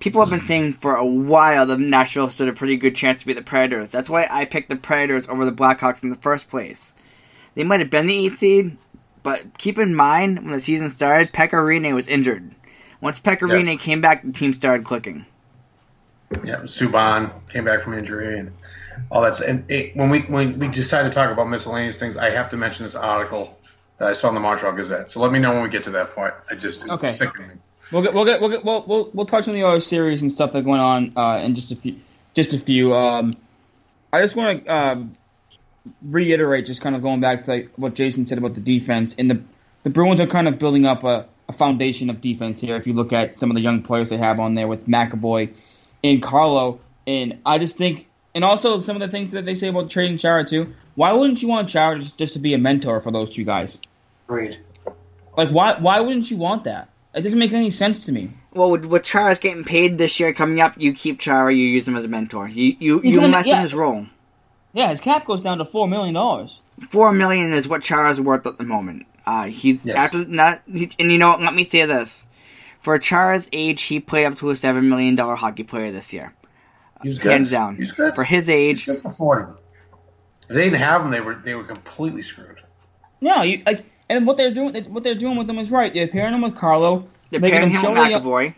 [0.00, 3.26] people have been saying for a while that Nashville stood a pretty good chance to
[3.26, 3.92] beat the Predators.
[3.92, 6.96] That's why I picked the Predators over the Blackhawks in the first place.
[7.54, 8.76] They might have been the eighth seed,
[9.22, 12.50] but keep in mind when the season started, Pekka Rinne was injured.
[13.04, 13.82] Once Pekka Yes.
[13.82, 15.26] Came back, the team started clicking.
[16.42, 18.50] Yeah, Subban came back from injury and
[19.10, 19.38] all that.
[19.42, 22.56] And it, when we when we decided to talk about miscellaneous things, I have to
[22.56, 23.58] mention this article
[23.98, 25.10] that I saw in the Montreal Gazette.
[25.10, 26.32] So let me know when we get to that point.
[26.50, 27.08] I just Okay.
[27.08, 27.60] it's sickening.
[27.92, 30.32] We'll get, we'll get, we'll get, we'll, we'll, we'll touch on the other series and
[30.32, 31.96] stuff that went on uh, in just a few,
[32.32, 32.94] just a few.
[32.94, 33.36] Um,
[34.14, 35.14] I just want to um,
[36.00, 39.14] reiterate, just kind of going back to like, what Jason said about the defense.
[39.18, 39.42] And the
[39.82, 42.76] the Bruins are kind of building up a, a foundation of defense here.
[42.76, 45.54] If you look at some of the young players they have on there with McAvoy
[46.02, 49.68] and Carlo, and I just think, and also some of the things that they say
[49.68, 50.72] about trading Chara too.
[50.96, 53.78] Why wouldn't you want Chara just, just to be a mentor for those two guys?
[54.28, 54.58] Agreed.
[55.36, 56.88] Like, why why wouldn't you want that?
[57.14, 58.30] It doesn't make any sense to me.
[58.52, 61.86] Well, with, with Chara's getting paid this year coming up, you keep Chara, you use
[61.88, 62.48] him as a mentor.
[62.48, 63.62] You you, He's you gonna- lessen yeah.
[63.62, 64.06] his role.
[64.72, 66.60] Yeah, his cap goes down to four million dollars.
[66.90, 69.06] Four million is what Chara's worth at the moment.
[69.26, 69.96] Uh, he's Yes.
[69.96, 71.40] after not, he, and you know what?
[71.40, 72.26] Let me say this:
[72.80, 76.34] for Chara's age, he played up to a seven million dollar hockey player this year,
[77.02, 77.32] He was good.
[77.32, 77.76] hands down.
[77.76, 78.14] He was good.
[78.14, 79.52] For his He's age, good for forty.
[80.48, 82.60] If they didn't have him, they were they were completely screwed.
[83.22, 85.92] No, you like, and what they're doing, what they're doing with them is right.
[85.94, 88.54] They're pairing them with Carlo, they're making pairing them him with show the young- McAvoy.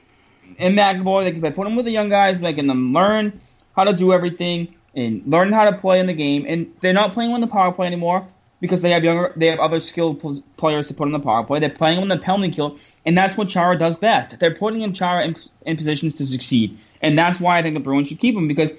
[0.59, 1.25] and McAvoy.
[1.33, 3.41] They they put them with the young guys, making them learn
[3.77, 6.45] how to do everything and learn how to play in the game.
[6.49, 8.27] And they're not playing on the power play anymore
[8.61, 11.45] because they have younger, they have other skilled pl- players to put on the power
[11.45, 11.61] play.
[11.61, 14.39] They're playing on the penalty kill, and that's what Chara does best.
[14.39, 17.81] They're putting him Chara in, in positions to succeed, and that's why I think the
[17.81, 18.73] Bruins should keep him because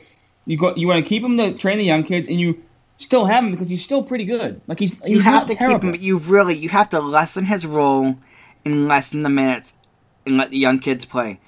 [0.46, 2.62] you go, you want to keep him to train the young kids, and you
[2.98, 4.60] still have him because he's still pretty good.
[4.68, 5.80] Like he's You have to terrible.
[5.80, 5.92] keep him.
[5.92, 8.16] but You really you have to lessen his role
[8.66, 9.74] and lessen the minutes
[10.26, 11.40] and let the young kids play.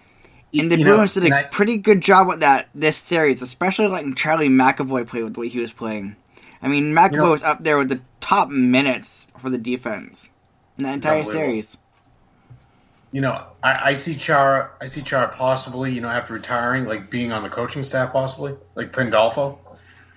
[0.53, 2.97] And the You know, Bruins did and a I- pretty good job with that this
[2.97, 6.15] series, especially letting Charlie McAvoy play with the way he was playing.
[6.61, 10.29] I mean, McAvoy You know- was up there with the top minutes for the defense
[10.77, 11.77] in that entire series.
[13.11, 14.69] You know, I, I see Chara.
[14.79, 18.55] I see Chara possibly, you know, after retiring, like being on the coaching staff, possibly
[18.75, 19.57] like Pandolfo.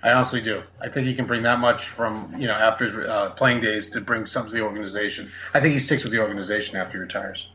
[0.03, 0.61] I honestly do.
[0.81, 3.89] I think he can bring that much from you know after his uh, playing days
[3.91, 5.31] to bring something to the organization.
[5.53, 7.47] I think he sticks with the organization after he retires.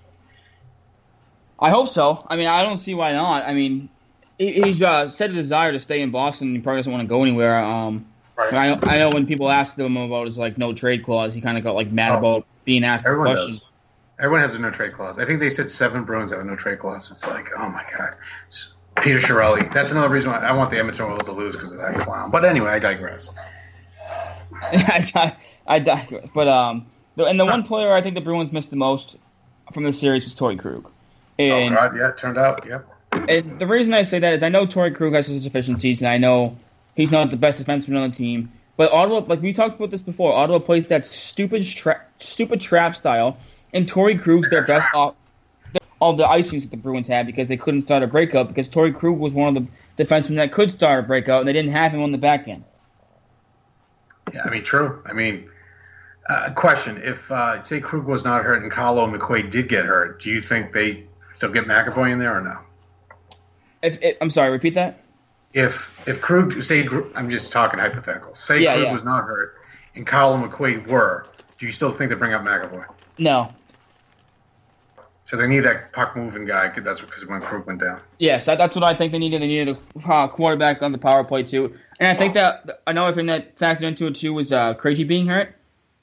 [1.61, 2.25] I hope so.
[2.29, 3.45] I mean, I don't see why not.
[3.45, 3.91] I mean,
[4.39, 6.55] he, he's uh, said a desire to stay in Boston.
[6.55, 7.59] He probably doesn't want to go anywhere.
[7.63, 8.07] Um,
[8.39, 8.55] Right.
[8.55, 11.41] I know, I know when people asked him about his like no trade clause, he
[11.41, 12.19] kind of got like mad Oh.
[12.19, 13.55] about being asked the Everyone question.
[13.55, 13.65] does.
[14.21, 15.19] Everyone has a no trade clause.
[15.19, 17.11] I think they said seven Bruins have a no trade clause.
[17.11, 18.15] It's like, oh my god,
[18.47, 19.73] It's Peter Chiarelli.
[19.73, 22.31] That's another reason why I want the Edmonton Oilers to lose because of that clown.
[22.31, 23.31] But anyway, I digress.
[24.63, 25.37] I,
[25.67, 26.29] I digress.
[26.35, 26.87] But um,
[27.17, 29.17] the, and the one player I think the Bruins missed the most
[29.73, 30.91] from the series was Torey Krug.
[31.39, 32.87] And, oh god, yeah, it turned out, yep.
[33.13, 36.09] and the reason I say that is I know Torey Krug has his deficiencies, and
[36.09, 36.57] I know
[36.99, 38.53] he's not the best defenseman on the team.
[38.77, 42.95] But Ottawa, like we talked about this before, Ottawa plays that stupid, tra- stupid trap
[42.95, 43.39] style,
[43.73, 45.15] and Torey Krug's their best off
[46.01, 48.95] all the icings that the Bruins had because they couldn't start a breakout because Torey
[48.95, 51.93] Krug was one of the defensemen that could start a breakout, and they didn't have
[51.93, 52.65] him on the back end.
[54.33, 55.03] Yeah, I mean, true.
[55.07, 55.49] I mean,
[56.29, 59.87] uh, question: If uh, say Krug was not hurt and Carlo and McQuaid did get
[59.87, 61.05] hurt, do you think they
[61.37, 62.59] still get McAvoy in there or no?
[63.83, 65.01] If, if, I'm sorry, repeat that.
[65.55, 68.35] If if Krug, say I'm just talking hypothetical.
[68.35, 68.93] Say Yeah, Krug yeah.
[68.93, 69.59] was not hurt
[69.99, 71.27] and Carlo and McQuaid were,
[71.59, 72.85] do you still think they bring up McAvoy?
[73.19, 73.53] No,
[75.27, 76.69] So they need that puck moving guy.
[76.69, 78.01] 'cause That's because when Krug went down.
[78.19, 79.43] Yes, that, that's what I think they needed.
[79.43, 79.77] They needed
[80.07, 83.59] a uh, quarterback on the power play too, and I think that another thing that
[83.59, 85.55] factored into it too was uh, Krejci being hurt,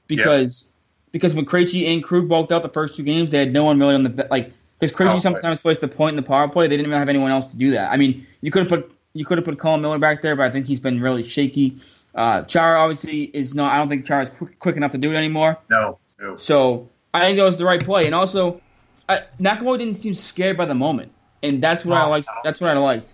[0.07, 0.65] because
[1.11, 3.79] because when Krejci and Krug bulked out the first two games, they had no one
[3.79, 6.67] really on the like because Krejci sometimes plays the point in the power play.
[6.67, 7.91] They didn't really have anyone else to do that.
[7.91, 10.45] I mean, you could have put you could have put Colin Miller back there, but
[10.45, 11.77] I think he's been really shaky.
[12.13, 13.71] Uh, Chara obviously is not.
[13.71, 15.57] I don't think Chara's quick, quick enough to do it anymore.
[15.69, 16.35] No, no.
[16.35, 18.61] So I think that was the right play, and also
[19.09, 21.11] I, McAvoy didn't seem scared by the moment,
[21.41, 22.27] and that's what I liked.
[22.27, 22.41] no.
[22.43, 23.13] That's what I liked.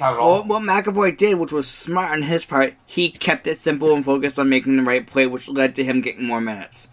[0.00, 4.04] Well, what McAvoy did, which was smart on his part, he kept it simple and
[4.04, 6.88] focused on making the right play, which led to him getting more minutes.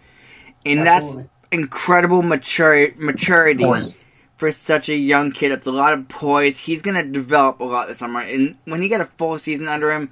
[0.64, 1.22] And Absolutely.
[1.22, 3.94] that's incredible mature, maturity Poise.
[4.36, 5.52] For such a young kid.
[5.52, 6.58] It's a lot of poise.
[6.58, 8.20] He's going to develop a lot this summer.
[8.20, 10.10] And when you get a full season under him,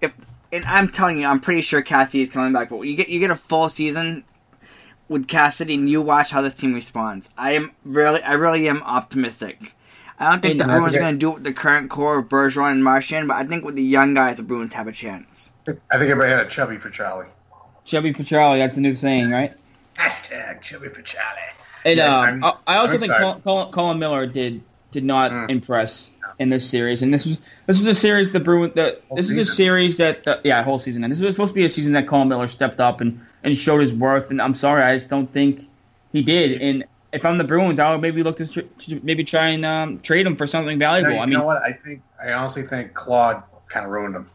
[0.00, 0.12] if
[0.52, 2.68] and I'm telling you, I'm pretty sure Cassidy is coming back.
[2.68, 4.24] But you get you get a full season
[5.08, 7.28] with Cassidy, and you watch how this team responds.
[7.36, 9.74] I am really, I really am optimistic.
[10.18, 12.18] I don't think And the Bruins are going to do it with the current core
[12.18, 14.92] of Bergeron and Marchand, but I think with the young guys, the Bruins have a
[14.92, 15.50] chance.
[15.66, 17.26] I think everybody had a chubby for Charlie.
[17.84, 18.60] Chubby for Charlie.
[18.60, 19.52] That's the new saying, right?
[19.98, 21.40] Hashtag chubby for Charlie.
[21.84, 23.12] And Yeah, um, I, I also I'm think.
[23.12, 25.50] Colin, Colin, Colin Miller did did not Mm.
[25.50, 28.72] impress in this series, and this was this was a series the Bruin.
[28.74, 31.04] The, this is a series that uh, yeah, whole season.
[31.04, 33.56] And this is supposed to be a season that Colin Miller stepped up and and
[33.56, 34.30] showed his worth.
[34.30, 35.62] And I'm sorry, I just don't think
[36.12, 36.62] he did.
[36.62, 40.00] And if I'm the Bruins, I would maybe look to, to maybe try and um,
[40.00, 41.14] trade him for something valuable.
[41.14, 41.62] you I mean, know what?
[41.62, 44.30] I think I honestly think Claude kind of ruined him.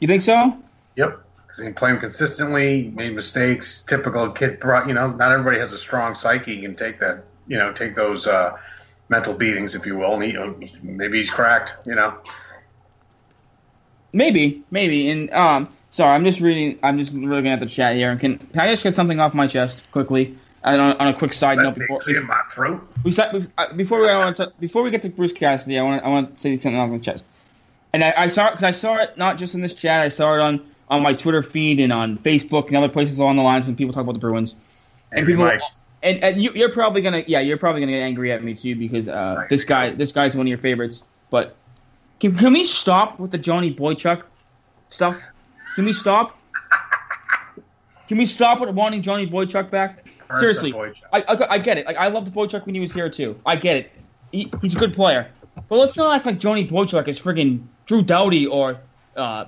[0.00, 0.56] you think so?
[0.96, 1.23] Yep.
[1.54, 3.84] Because he played him consistently, made mistakes.
[3.86, 4.58] Typical kid.
[4.58, 7.22] Brought, you know, not everybody has a strong psyche and take that.
[7.46, 8.56] You know, take those uh,
[9.08, 10.14] mental beatings, if you will.
[10.14, 11.86] And he, you know, maybe he's cracked.
[11.86, 12.14] You know.
[14.12, 15.10] Maybe, maybe.
[15.10, 16.76] And um, sorry, I'm just reading.
[16.82, 18.10] I'm just looking at the chat here.
[18.10, 20.36] And can can I just get something off my chest quickly?
[20.64, 22.88] And on, on a quick side note Let me before clear my throat.
[23.04, 26.02] we uh, before we I want to, before we get to Bruce Cassidy, I want
[26.02, 27.26] I want to say something off my chest.
[27.92, 30.00] And I, I saw it because I saw it not just in this chat.
[30.00, 33.36] I saw it on on my Twitter feed and on Facebook and other places along
[33.36, 34.54] the lines when people talk about the Bruins.
[35.12, 35.60] And people, Mike.
[36.02, 38.74] and, and you, you're probably gonna, yeah, you're probably gonna get angry at me too
[38.76, 39.48] because uh, Right.
[39.48, 41.02] this guy, this guy's one of your favorites.
[41.30, 41.56] But
[42.20, 44.22] can, can we stop with the Johnny Boychuk
[44.88, 45.20] stuff?
[45.74, 46.36] Can we stop?
[48.08, 50.06] Can we stop with wanting Johnny Boychuk back?
[50.28, 50.94] First Seriously, Boychuk.
[51.12, 51.86] I, I, I get it.
[51.86, 53.38] Like I loved Boychuk when he was here too.
[53.46, 53.92] I get it.
[54.32, 55.30] He, he's a good player,
[55.68, 58.78] but let's not act like Johnny Boychuk is friggin' Drew Doughty or
[59.16, 59.46] uh,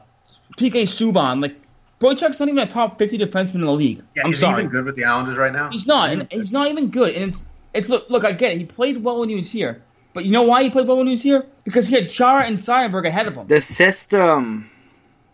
[0.57, 1.40] PK Subban.
[1.42, 1.57] Like
[2.00, 4.02] Boychuk's not even a top fifty defenseman in the league.
[4.14, 4.57] Yeah, I'm is sorry.
[4.57, 5.70] he even good with the Islanders right now?
[5.70, 7.14] He's not, and he's not even good.
[7.14, 7.42] And it's,
[7.74, 8.59] it's look, look, I get it.
[8.59, 9.82] He played well when he was here,
[10.12, 11.46] but you know why he played well when he was here?
[11.64, 14.70] Because he had Chara and Seidenberg ahead of him, The system.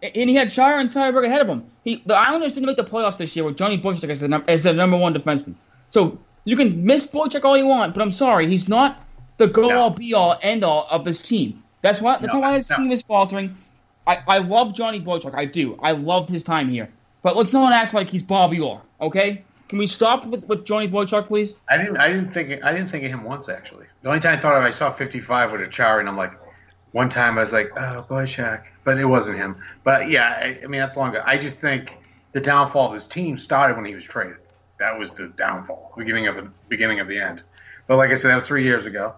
[0.02, 1.64] and he had Chara and Seidenberg ahead of him.
[1.84, 4.62] He, the Islanders didn't make the playoffs this year with Johnny Boychuk as the, as
[4.62, 5.54] the number one defenseman.
[5.90, 9.04] So you can miss Boychuk all you want, but I'm sorry, he's not
[9.38, 9.78] the go No.
[9.78, 11.62] all be all end all of this team.
[11.82, 12.18] That's why.
[12.18, 12.76] That's No, why this no.
[12.76, 13.56] team is faltering.
[14.06, 15.34] I, I love Johnny Boychuk.
[15.34, 15.78] I do.
[15.82, 16.88] I loved his time here.
[17.22, 19.44] But let's not act like he's Bobby Orr, okay?
[19.68, 21.54] Can we stop with, with Johnny Boychuk, please?
[21.68, 21.96] I didn't.
[21.96, 22.62] I didn't think.
[22.64, 23.86] I didn't think of him once actually.
[24.02, 26.32] The only time I thought of, I saw 55 with a Chari, and I'm like,
[26.90, 29.56] one time I was like, oh, Boychuk, but it wasn't him.
[29.82, 31.22] But yeah, I, I mean that's long ago.
[31.24, 31.96] I just think
[32.32, 34.36] the downfall of this team started when he was traded.
[34.78, 37.42] That was the downfall, beginning of the beginning of the end.
[37.86, 39.14] But like I said, that was three years ago.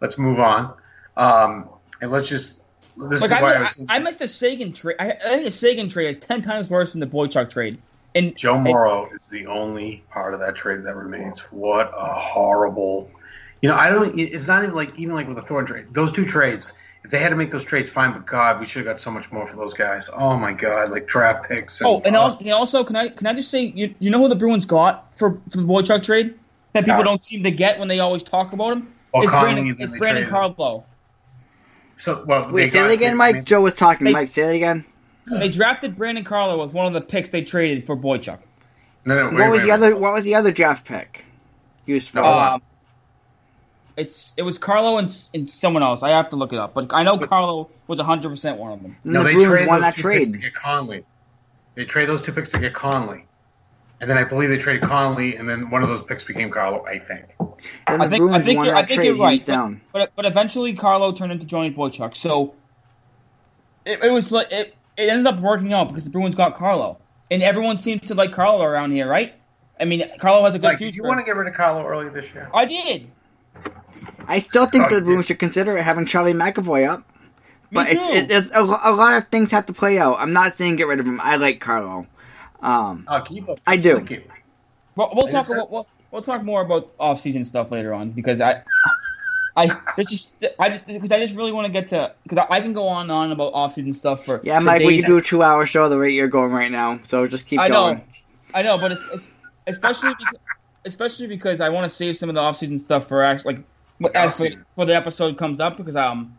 [0.00, 0.74] Let's move on,
[1.16, 1.68] um,
[2.02, 2.60] and let's just.
[2.96, 3.96] This Like is why I, I.
[3.96, 4.96] I, missed a Seguin trade.
[5.00, 7.80] I, I think a Seguin trade is ten times worse than the Boychuk trade.
[8.14, 11.40] And Joe Morrow is the only part of that trade that remains.
[11.50, 13.10] What a horrible.
[13.62, 14.16] You know, I don't.
[14.18, 15.86] It's not even like even like with the Thornton trade.
[15.92, 16.72] Those two trades,
[17.02, 18.12] if they had to make those trades, fine.
[18.12, 20.08] But God, we should have got so much more for those guys.
[20.14, 21.80] Oh my God, like draft picks.
[21.80, 24.10] And, oh, and uh, also, and also, can I can I just say you, you
[24.10, 26.38] know who the Bruins got for, for the Boychuk trade
[26.74, 27.04] that people Yeah.
[27.04, 28.94] don't seem to get when they always talk about him?
[29.12, 30.84] Well, It's Brandon, it's Brandon Carlo.
[31.98, 33.44] So well, Wait, say got- that again, they- Mike.
[33.44, 34.06] Joe was talking.
[34.06, 34.12] Hey.
[34.12, 34.84] Mike, say that again.
[35.30, 38.38] They drafted Brandon Carlo with one of the picks they traded for Boychuk.
[39.06, 39.70] No, no, wait, What was wait, the wait.
[39.72, 39.96] other?
[39.96, 41.24] What was the other draft pick?
[41.86, 42.20] Used for?
[42.20, 42.24] No.
[42.26, 42.62] Um,
[43.96, 46.02] it's it was Carlo and, and someone else.
[46.02, 48.82] I have to look it up, but I know Carlo was hundred percent one of
[48.82, 48.96] them.
[49.04, 50.18] No, the they Bruins traded won those that two trade.
[50.20, 51.04] picks to get Connolly.
[51.76, 53.24] They trade those two picks to get Connolly,
[54.00, 56.84] and then I believe they traded Connolly, and then one of those picks became Carlo.
[56.86, 57.24] I think.
[57.86, 59.40] And the I think I think won you're, I think trade you're right.
[59.40, 59.80] but- down.
[59.92, 62.16] But but eventually Carlo turned into Johnny Boychuk.
[62.16, 62.54] So
[63.84, 66.98] it, it was like it, it ended up working out because the Bruins got Carlo,
[67.30, 69.34] and everyone seems to like Carlo around here, right?
[69.80, 70.92] I mean, Carlo has a good Like, future.
[70.92, 72.48] did you want to get rid of Carlo early this year?
[72.54, 73.10] I did.
[74.28, 77.02] I still think Oh, the Bruins should consider having Charlie McAvoy up.
[77.72, 78.12] But Me it's too.
[78.14, 80.16] it, it's a, a lot of things have to play out.
[80.20, 81.20] I'm not saying get rid of him.
[81.20, 82.06] I like Carlo.
[82.64, 83.56] Um, I'll keep him.
[83.66, 83.82] I do.
[83.96, 84.32] Still keep him.
[84.96, 88.62] We'll, we'll talk we'll, we'll talk more about off-season stuff later on because I,
[89.56, 92.46] I this just I just because I just really want to get to because I,
[92.48, 95.10] I can go on and on about off-season stuff for Yeah, for Mike, we can
[95.10, 97.00] do a two-hour show the rate you're going right now.
[97.04, 97.96] So just keep I going.
[97.98, 98.04] know,
[98.54, 99.28] I know, but it's, it's
[99.66, 100.38] especially because,
[100.84, 103.64] especially because I want to save some of the off-season stuff for actually
[104.00, 106.36] like as for, for the episode comes up because um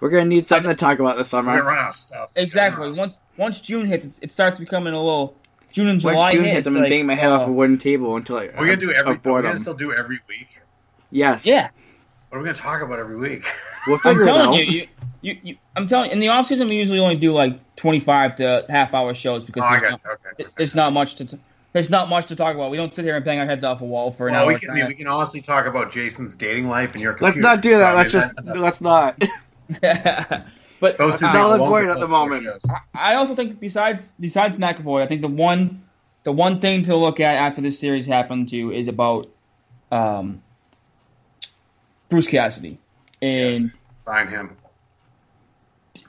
[0.00, 1.62] We're gonna need something to talk about this We're summer.
[1.62, 2.30] run out stuff.
[2.36, 5.36] exactly once once June hits it, it starts becoming a little
[5.76, 7.50] June and July Once June hit, hits, I'm gonna like, bang my head off oh,
[7.50, 9.20] a wooden table until I, We're gonna do every.
[9.22, 10.48] We're gonna still do every week.
[11.10, 11.44] Yes.
[11.44, 11.68] yeah.
[12.30, 13.44] What are we gonna talk about every week?
[13.86, 14.54] We'll I'm figure it telling out.
[14.54, 14.88] you, you,
[15.20, 18.64] you, you, I'm telling in the off season we usually only do like 25 to
[18.70, 20.18] half hour shows because Oh, there's, got not.
[20.32, 20.50] Okay.
[20.56, 21.38] there's not much to t-
[21.74, 22.70] there's not much to talk about.
[22.70, 24.54] We don't sit here and bang our heads off a wall for an Well, hour.
[24.54, 27.18] we can, I we can honestly talk about Jason's dating life and your.
[27.20, 27.94] Let's not do that.
[27.94, 29.22] Let's just let's not.
[30.80, 32.46] but Those two uh, things Null and alone void could at the moment.
[32.94, 35.82] I also think besides besides McAvoy, I think the one
[36.24, 39.28] the one thing to look at after this series happened to is about
[39.90, 40.42] um,
[42.08, 42.78] Bruce Cassidy
[43.22, 43.54] and.
[43.54, 43.70] Yes.
[44.06, 44.56] Sign him.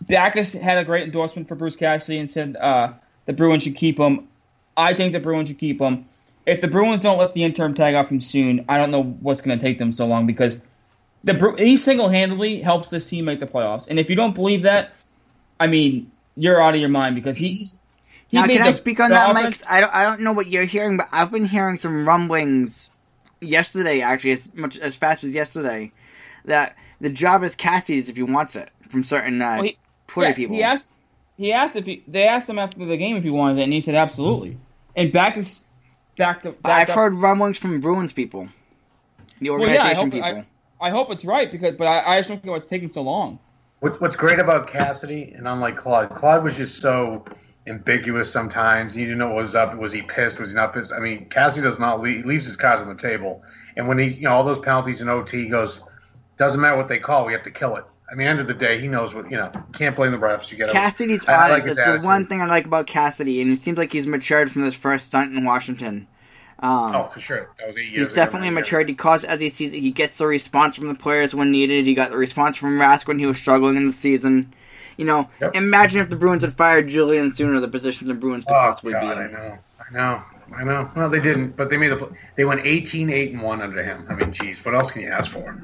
[0.02, 2.94] Backes had a great endorsement for Bruce Cassidy and said uh,
[3.26, 4.28] the Bruins should keep him.
[4.76, 6.06] I think the Bruins should keep him.
[6.46, 9.42] If the Bruins don't lift the interim tag off him soon, I don't know what's
[9.42, 10.58] going to take them so long because
[11.28, 13.88] the he single handedly helps this team make the playoffs.
[13.88, 14.94] And if you don't believe that,
[15.60, 17.76] I mean, you're out of your mind because he's.
[18.30, 19.72] He now, can I speak on that, offense- Mike?
[19.72, 19.94] I don't.
[19.96, 22.90] I don't know what you're hearing, but I've been hearing some rumblings
[23.40, 25.92] yesterday, actually, as much as fast as yesterday,
[26.46, 30.30] that the job is Cassie's if he wants it from certain uh, Well, he- Twitter
[30.32, 30.56] Yeah, people.
[30.58, 30.86] He asked.
[31.38, 32.04] He asked if he.
[32.08, 34.58] They asked him after the game if he wanted it, and he said absolutely.
[34.96, 35.64] And Backes
[36.18, 36.62] backed up.
[36.62, 38.50] but I've up- heard rumblings from Bruins people,
[39.40, 40.28] the Well, yeah, organization hope, people.
[40.28, 40.46] I,
[40.80, 43.40] I hope it's right because, but I, I just don't know what's taking so long.
[43.80, 47.26] What, what's great about Cassidy, and unlike Claude, Claude was just so
[47.68, 48.96] ambiguous sometimes.
[48.96, 49.76] You didn't know what was up.
[49.78, 50.40] Was he pissed?
[50.40, 50.92] Was he not pissed?
[50.92, 53.44] I mean, Cassidy does not leave, he leaves his cards on the table.
[53.76, 55.82] And when he, you know, all those penalties in OT, he goes,
[56.38, 57.86] doesn't matter what they call, we have to kill it.
[58.10, 59.52] I mean, end of the day, he knows what you know.
[59.74, 60.50] Can't blame the refs.
[60.50, 61.68] You got Cassidy's I- I like honest.
[61.68, 64.50] his it's the one thing I like about Cassidy, and it seems like he's matured
[64.50, 66.08] from this first stunt in Washington.
[66.60, 67.52] Um, Oh, for sure.
[67.60, 67.98] That was eight years.
[67.98, 68.90] He's ago, definitely matured.
[68.90, 69.80] He calls as he sees it.
[69.80, 71.86] He gets the response from the players when needed.
[71.86, 74.54] He got the response from Rask when he was struggling in the season.
[74.98, 75.56] You know, Yep.
[75.56, 78.94] imagine if the Bruins had fired Julien sooner, the position the Bruins could Oh possibly
[78.94, 80.24] God, be I know, I know,
[80.58, 80.92] I know.
[80.96, 82.08] Well, they didn't, but they made a.
[82.36, 84.08] They went 18, 8, and one under him.
[84.10, 85.56] I mean, geez, what else can you ask for?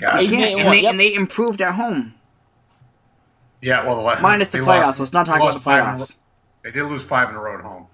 [0.00, 0.18] God.
[0.18, 0.84] They Eight- can't, Yep.
[0.92, 2.14] and, they, improved at home,
[3.60, 4.82] Yeah, well, the la- minus the playoffs.
[4.82, 6.14] lost- Let's not talk about the lost in playoffs.
[6.62, 7.86] They did lose five in a row at home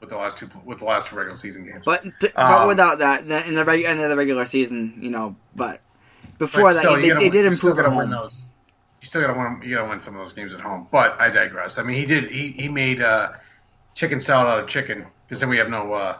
[0.00, 1.82] with the last two with the last two regular season games.
[1.84, 4.94] But t- but Um, without that, the- in the reg- end of the regular season,
[5.00, 5.80] you know, but
[6.38, 8.10] before that, still, they, gotta they did improve at home.
[8.10, 8.42] those.
[9.00, 9.60] You still got to win.
[9.62, 10.88] You got to win some of those games at home.
[10.90, 11.78] But I digress.
[11.78, 12.30] I mean, he did.
[12.30, 13.32] He he made uh,
[13.94, 16.18] chicken salad out of chicken because then we have no uh,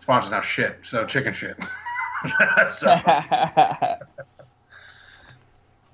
[0.00, 0.40] sponsors now.
[0.40, 0.80] Shit.
[0.82, 1.56] So chicken shit.
[2.74, 2.96] so,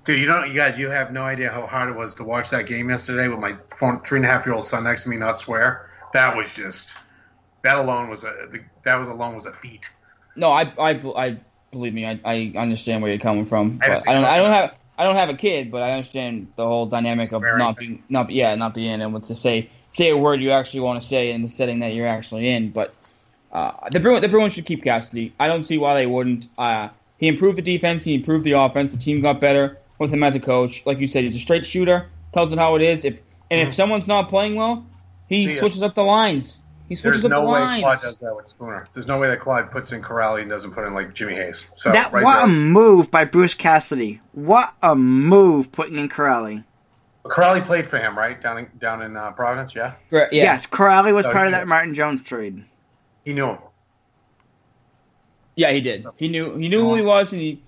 [0.03, 2.49] dude, you know, you guys, you have no idea how hard it was to watch
[2.49, 3.55] that game yesterday with my
[4.03, 5.88] three and a half year old son next to me, not swear.
[6.13, 6.89] That was just.
[7.63, 8.47] That alone was a.
[8.51, 9.89] The, that was alone was a feat.
[10.35, 11.37] no, I, I, I
[11.71, 12.05] believe me.
[12.05, 13.79] I, I understand where you're coming from.
[13.81, 13.87] I.
[13.91, 14.25] I don't.
[14.25, 14.75] I don't have.
[14.97, 18.29] I don't have a kid, but I understand the whole dynamic of not being, not
[18.31, 21.41] yeah, not being able to say say a word you actually want to say in
[21.41, 22.71] the setting that you're actually in.
[22.71, 22.93] But
[23.51, 25.33] uh, the Bruins, the Bruins should keep Cassidy.
[25.39, 26.47] I don't see why they wouldn't.
[26.57, 28.03] Uh, he improved the defense.
[28.03, 28.91] He improved the offense.
[28.91, 30.85] The team got better with him as a coach.
[30.85, 32.07] Like you said, he's a straight shooter.
[32.33, 33.05] Tells it how it is.
[33.05, 33.73] If and if Mhm.
[33.73, 34.85] someone's not playing well,
[35.29, 36.59] he switches up the lines.
[36.89, 37.81] He switches There's up no the way lines.
[37.83, 38.87] Claude does that with Spooner.
[38.93, 41.63] There's no way that Claude puts in Kuraly and doesn't put in like Jimmy Hayes.
[41.75, 42.45] So That right what there.
[42.45, 44.19] a move by Bruce Cassidy!
[44.31, 46.63] What a move putting in Kuraly.
[47.25, 49.75] Kuraly played for him, right down in down in uh, Providence.
[49.75, 50.43] Yeah, Correct, yeah.
[50.45, 51.59] Yes, Kuraly was Oh, part of yeah.
[51.59, 52.65] that Martin Jones trade.
[53.23, 53.57] he knew him.
[55.55, 56.07] Yeah, he did.
[56.17, 57.61] He knew he knew who he was, and he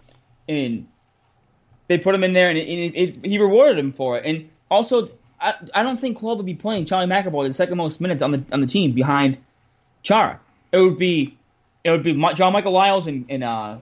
[0.48, 0.88] and
[1.88, 4.26] they put him in there, and, it, it, it, he rewarded him for it.
[4.26, 5.10] And also,
[5.42, 8.32] I, I don't think Claude would be playing Charlie McAvoy the second most minutes on
[8.32, 9.38] the on the team behind
[10.04, 10.40] Chara.
[10.72, 11.38] It would be
[11.84, 13.78] it would be John-Michael Liles and, and uh,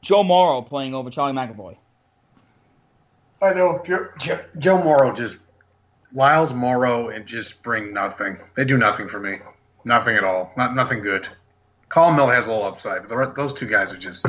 [0.00, 1.76] Joe Morrow playing over Charlie McAvoy.
[3.42, 3.82] I know.
[3.84, 5.36] Joe, Joe, Morrow just
[6.12, 8.38] Liles Morrow and just bring nothing.
[8.54, 9.40] They do nothing for me.
[9.84, 10.52] Nothing at all.
[10.56, 11.28] Not nothing good.
[11.88, 14.26] Colin Mill has a little upside, but those two guys are just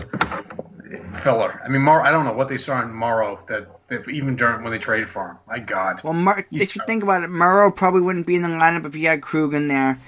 [1.13, 1.61] filler.
[1.63, 2.03] I mean, Morrow.
[2.03, 5.27] I don't know what they saw in Morrow that even during when they traded for
[5.29, 5.37] him.
[5.47, 6.01] My God.
[6.03, 8.95] Well, Mar- if you think about it, Morrow probably wouldn't be in the lineup if
[8.95, 9.99] you had Krug in there.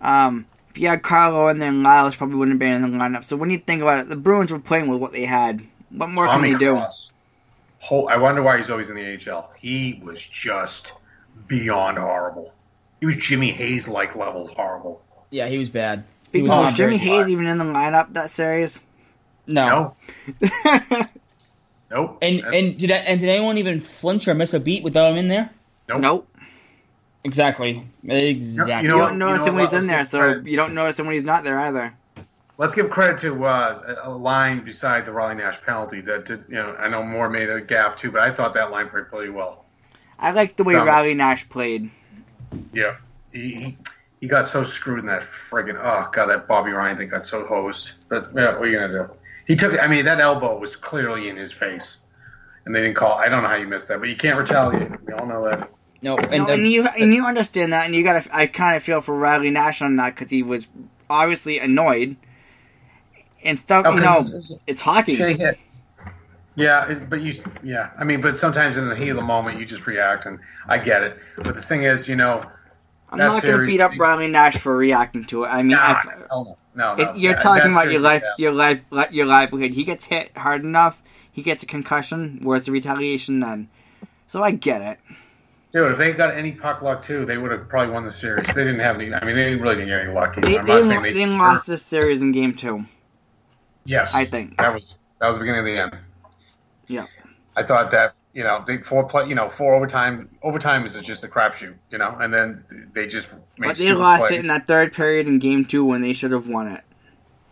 [0.00, 3.24] Um, if you had Carlo in there, Liles probably wouldn't have been in the lineup.
[3.24, 5.62] So when you think about it, the Bruins were playing with what they had.
[5.90, 6.82] What more Tommy can they do?
[7.80, 9.50] Whole, I wonder why he's always in the AHL.
[9.58, 10.92] He was just
[11.46, 12.52] beyond horrible.
[13.00, 15.02] He was Jimmy Hayes like level horrible.
[15.30, 16.04] Yeah, he was bad.
[16.32, 18.80] He Speaking was of, was Jimmy Hayes even in the lineup that series?
[19.46, 19.94] No.
[20.40, 20.48] No,
[21.90, 22.18] nope.
[22.22, 25.18] And That's- and did and did anyone even flinch or miss a beat without him
[25.18, 25.50] in there?
[25.88, 26.00] nope.
[26.00, 26.28] nope.
[27.24, 27.86] Exactly.
[28.04, 28.74] Exactly.
[28.74, 30.46] You You, know what- don't notice you him know when he's in there, so credit.
[30.46, 31.92] you don't notice him when he's not there either.
[32.56, 36.44] Let's give credit to uh, a a line beside the Riley Nash penalty that did.
[36.48, 39.08] You know, I know Moore made a gap too, but I thought that line played
[39.08, 39.64] pretty well.
[40.18, 40.86] I like the way Dumb.
[40.86, 41.88] Riley Nash played.
[42.72, 42.96] Yeah,
[43.32, 43.78] he, he
[44.20, 47.44] he got so screwed in that friggin' oh god that Bobby Ryan thing got so
[47.46, 47.92] hosed.
[48.08, 49.10] But yeah, what are you gonna do?
[49.48, 49.76] He took.
[49.80, 51.98] I mean, that elbow was clearly in his face,
[52.64, 53.14] and they didn't call.
[53.18, 54.90] I don't know how you missed that, but you can't retaliate.
[55.06, 55.68] We all know that.
[56.00, 58.36] No, And, and, and the- you and you understand that, and you got to.
[58.36, 60.68] I kind of feel for Riley Nash on that because he was
[61.10, 62.14] obviously annoyed
[63.42, 63.84] and stuff.
[63.86, 65.16] You know, it's- it's hockey.
[65.16, 65.58] Shay hit.
[66.54, 69.60] Yeah, it's, but you, yeah, I mean, but sometimes in the heat of the moment,
[69.60, 71.16] you just react, and I get it.
[71.36, 72.44] But the thing is, you know,
[73.10, 75.48] I'm not going to beat up Riley Nash for reacting to it.
[75.48, 78.80] I mean, nah, I, hell no, no, you're That- talking about your life, your life,
[79.10, 79.74] your livelihood.
[79.74, 82.38] He gets hit hard enough, he gets a concussion.
[82.42, 83.68] Where's the retaliation then?
[84.26, 84.98] So I get it.
[85.72, 88.46] Dude, if they got any puck luck too, they would have probably won the series.
[88.54, 89.12] They didn't have any.
[89.12, 90.40] I mean, they really didn't get any lucky.
[90.40, 92.84] They, I'm they, they, they deserved- lost this series in game two.
[93.84, 94.56] Yes, I think.
[94.58, 95.96] that was that was the beginning of the end.
[96.86, 97.06] Yeah.
[97.56, 101.24] I thought that you know they four play you know four overtime overtime is just
[101.24, 102.64] a crapshoot you know and then
[102.94, 103.28] they just
[103.58, 104.32] made But they lost plays.
[104.32, 106.84] it in that third period in game two when they should have won it.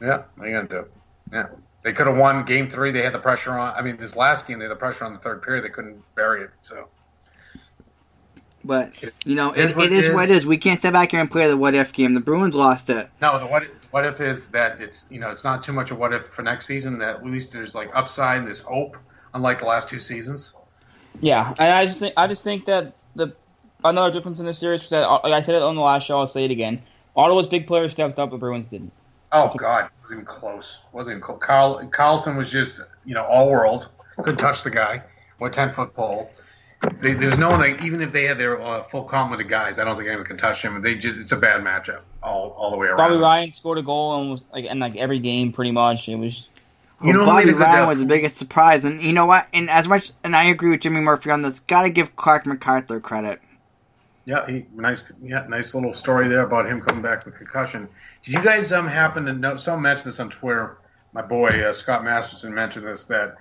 [0.00, 0.84] Yeah, are gonna do?
[1.32, 1.46] Yeah,
[1.82, 2.92] they could have won game three.
[2.92, 3.74] They had the pressure on.
[3.76, 5.64] I mean, this last game they had the pressure on the third period.
[5.64, 6.50] They couldn't bury it.
[6.62, 6.88] So
[8.64, 10.38] But, you know, It is it, what it it is what it is.
[10.38, 10.46] is.
[10.46, 12.14] We can't sit back here and play the what if game.
[12.14, 13.08] The Bruins lost it.
[13.20, 15.90] no, the what if, what if is that it's you know it's not too much
[15.90, 16.98] of what if for next season.
[16.98, 18.96] That at least there's like upside and there's hope,
[19.34, 20.52] unlike the last two seasons.
[21.20, 23.34] Yeah, and I just think I just think that the
[23.84, 26.06] another difference in this series was that uh, like I said it on the last
[26.06, 26.18] show.
[26.18, 26.82] I'll say it again.
[27.14, 28.92] Ottawa's big players stepped up, but Bruins didn't.
[29.32, 30.80] Oh God, it wasn't even close.
[30.92, 31.40] It wasn't even close.
[31.42, 33.88] Carl Karlsson was just you know all world.
[34.16, 35.02] Couldn't touch the guy.
[35.38, 36.30] What ten foot pole.
[37.00, 39.78] They, there's no one like even if they had their uh, full complement of guys,
[39.78, 40.80] I don't think anyone can touch him.
[40.82, 42.98] They just it's a bad matchup all, all the way around.
[42.98, 46.08] Bobby Ryan scored a goal and was like in like every game pretty much.
[46.08, 46.48] It was
[47.02, 48.84] You Well, who Bobby Ryan was the biggest surprise.
[48.84, 49.48] And you know what?
[49.52, 52.46] And as much, and I agree with Jimmy Murphy on this, got to give Clarke
[52.46, 53.40] MacArthur credit.
[54.24, 57.88] Yeah, he, nice, yeah, nice little story there about him coming back with concussion.
[58.24, 59.56] Did you guys um happen to know?
[59.56, 60.78] Someone mentioned this on Twitter.
[61.12, 63.36] My boy uh, Scott Masterson mentioned this that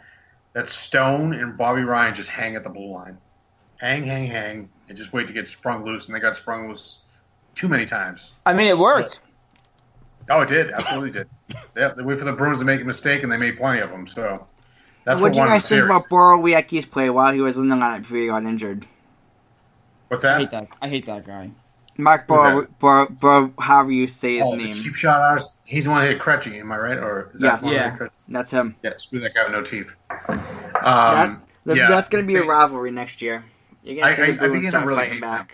[0.54, 3.18] that Stone and Bobby Ryan just hang at the blue line,
[3.78, 6.06] hang, hang, hang, and just wait to get sprung loose.
[6.06, 7.00] And they got sprung loose
[7.56, 8.34] too many times.
[8.46, 9.22] I mean, it worked.
[10.30, 11.28] Oh, it did, absolutely did.
[11.78, 13.92] Yeah, they wait for the Bruins to make a mistake, and they made plenty of
[13.92, 14.08] them.
[14.08, 14.48] So
[15.04, 15.86] that's what what do you guys think series.
[15.86, 18.88] about Borowiecki's play while he was in the lineup before he got injured?
[20.08, 20.36] What's that?
[20.36, 20.42] I that?
[20.42, 20.78] hate that.
[20.82, 21.52] I hate that guy.
[21.98, 24.72] Mark Who's Bor, Bor, Bor, however you say his Oh, the name.
[24.74, 25.54] cheap shot artist.
[25.66, 26.98] He's the one that hit Krejci, am I right?
[26.98, 27.62] Or is Yes.
[27.62, 27.98] that one Yeah.
[28.28, 28.76] That's him.
[28.84, 29.94] Yeah, screw that guy with no teeth.
[30.20, 30.36] Um,
[30.84, 31.88] That, th- yeah.
[31.88, 33.46] That's going to be a rivalry next year.
[33.84, 35.54] You're going to see I- the Bruins begin to start really fighting hate back.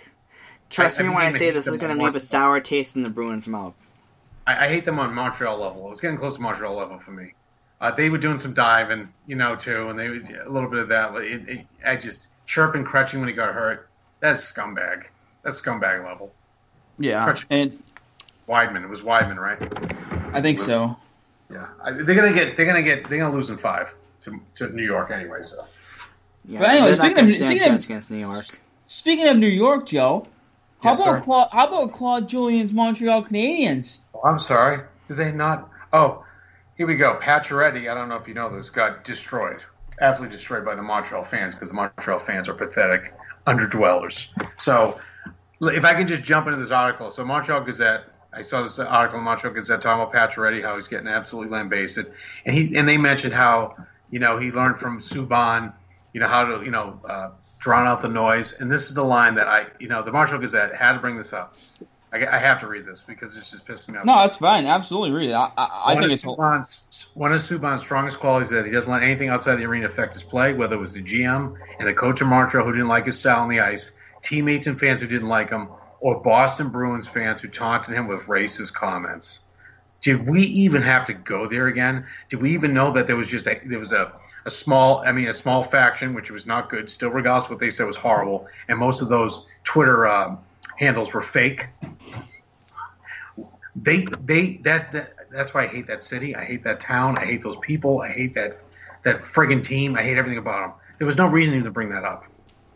[0.72, 2.96] Trust I- I me when I say this is going to leave a sour taste
[2.96, 3.76] in the Bruins' mouth.
[4.60, 5.86] I, I hate them on Montreal level.
[5.88, 7.34] It was getting close to Montreal level for me.
[7.80, 10.80] Uh, they were doing some diving, you know, too, and they would, a little bit
[10.80, 11.12] of that.
[11.14, 13.90] but It, it, I just chirping, crutching when he got hurt.
[14.20, 15.06] That's scumbag.
[15.44, 16.32] That's scumbag level.
[17.00, 17.46] Yeah, Crutch.
[17.50, 17.82] and
[18.48, 18.84] Wideman.
[18.84, 19.58] It was Wideman, right?
[20.36, 20.96] I think so.
[21.52, 21.66] Yeah.
[21.84, 22.56] I, they're gonna get.
[22.56, 23.10] They're gonna get.
[23.10, 23.90] They're gonna lose in five
[24.22, 25.40] to, to New York anyway.
[25.42, 25.66] So
[26.46, 28.18] Yeah, But anyway, not speaking going of- to stand a speaking of- chance against New
[28.18, 28.46] York.
[28.86, 30.28] Speaking of New York, Joe,
[30.82, 31.24] how Yes, about.
[31.24, 34.00] Claude, how about Claude Julien's Montreal Canadiens?
[34.16, 34.82] Oh, I'm sorry.
[35.08, 35.70] Did they not?
[35.94, 36.24] Oh,
[36.78, 37.20] here we go.
[37.22, 37.90] Pacioretty.
[37.90, 38.70] I don't know if you know this.
[38.70, 39.62] Got destroyed.
[40.00, 43.14] Absolutely destroyed by the Montreal fans because the Montreal fans are pathetic
[43.46, 44.28] underdwellers.
[44.58, 45.00] So,
[45.62, 47.12] if I can just jump into this article.
[47.12, 48.06] So, Montreal Gazette.
[48.34, 52.14] I saw this article in Montreal Gazette talking about Pacioretty, how he's getting absolutely lambasted,
[52.46, 53.76] and he and they mentioned how
[54.10, 55.74] you know he learned from Subban,
[56.14, 57.32] you know how to you know uh,
[57.62, 58.54] drown out the noise.
[58.54, 61.16] And this is the line that I you know the Marshall Gazette had to bring
[61.16, 61.56] this up.
[62.12, 64.06] I, I have to read this because it's just pissing me off.
[64.06, 64.66] No, that's fine.
[64.66, 65.34] Absolutely read it.
[65.34, 66.82] I, I, I think it's Subban's,
[67.14, 70.14] one of Subban's strongest qualities is that he doesn't let anything outside the arena affect
[70.14, 73.06] his play, whether it was the GM and the coach of Montreal who didn't like
[73.06, 73.92] his style on the ice,
[74.22, 75.70] teammates and fans who didn't like him,
[76.02, 79.40] or Boston Bruins fans who taunted him with racist comments.
[80.02, 82.06] Did we even have to go there again?
[82.28, 84.12] Did we even know that there was just a, there was a,
[84.46, 87.60] a small, I mean, a small faction, which was not good, still regardless of what
[87.60, 90.40] they said was horrible, and most of those Twitter um,
[90.78, 91.68] handles were fake.
[93.76, 96.36] They, they, that, that, that's why I hate that city.
[96.36, 97.18] I hate that town.
[97.18, 98.02] I hate those people.
[98.02, 98.60] I hate that,
[99.04, 99.96] that friggin' team.
[99.96, 100.74] I hate everything about them.
[100.98, 102.26] There was no reason even to bring that up.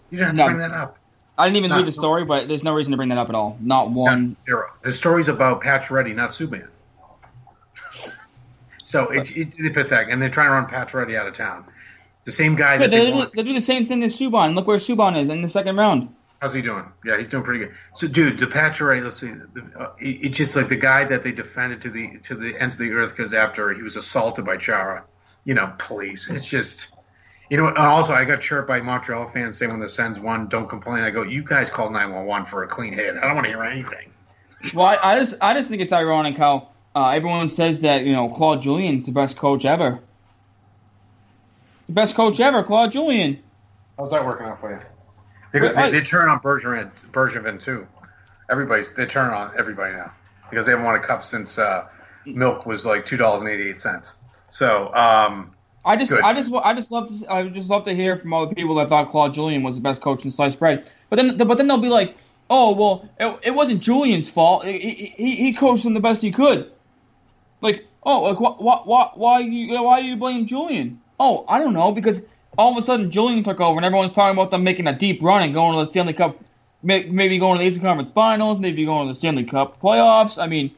[0.09, 0.57] You didn't have to No.
[0.57, 0.97] bring that up.
[1.37, 1.77] I didn't even No.
[1.77, 3.57] read the story, but there's no reason to bring that up at all.
[3.59, 4.37] Not one.
[4.39, 4.67] Zero.
[4.83, 6.67] The story's about Pacioretty, not Subban.
[8.85, 11.65] So it's it's pathetic, and they're trying to run Pacioretty out of town.
[12.25, 14.53] The same guy Yeah, that they, they do, they do the same thing as Subban.
[14.53, 16.13] Look where Subban is in the second round.
[16.39, 16.85] How's he doing?
[17.03, 17.73] Yeah, he's doing pretty good.
[17.95, 21.23] So, dude, the Pacioretty, let's see, the, uh, it, it's just like the guy that
[21.23, 24.45] they defended to the to the end of the earth because after he was assaulted
[24.45, 25.03] by Chara.
[25.45, 26.87] You know, please, it's just.
[27.49, 30.47] You know, and also I got chirped by Montreal fans saying when the Sens won,
[30.47, 31.03] don't complain.
[31.03, 33.15] I go, you guys called 911 for a clean hit.
[33.15, 34.11] I don't want to hear anything.
[34.73, 38.13] Well, I, I just I just think it's ironic how uh, everyone says that you
[38.13, 39.99] know Claude Julien's the best coach ever.
[41.87, 43.39] The best coach ever, Claude Julien.
[43.97, 44.81] How's that working out for you?
[45.53, 47.87] They, Well, they, I- they turn on Bergevin, Bergevin too.
[48.49, 50.11] Everybody's they turn on everybody now
[50.49, 51.87] because they haven't won a cup since uh,
[52.25, 54.15] milk was like two dollars and eighty eight cents.
[54.49, 55.51] So um,
[55.83, 56.21] I just Good.
[56.23, 58.53] I just I just love to I would just love to hear from all the
[58.55, 60.91] people that thought Claude Julien was the best coach in sliced bread.
[61.09, 62.15] But then but then they'll be like,
[62.49, 64.63] oh well, it, it wasn't Julien's fault.
[64.65, 66.71] He, he, he coached them the best he could.
[67.65, 71.01] Like oh like why why why why you why you blame Julien?
[71.19, 72.21] Oh I don't know because
[72.57, 75.21] all of a sudden Julien took over and everyone's talking about them making a deep
[75.21, 76.39] run and going to the Stanley Cup,
[76.83, 80.41] maybe going to the Eastern Conference Finals, maybe going to the Stanley Cup playoffs.
[80.41, 80.71] I mean.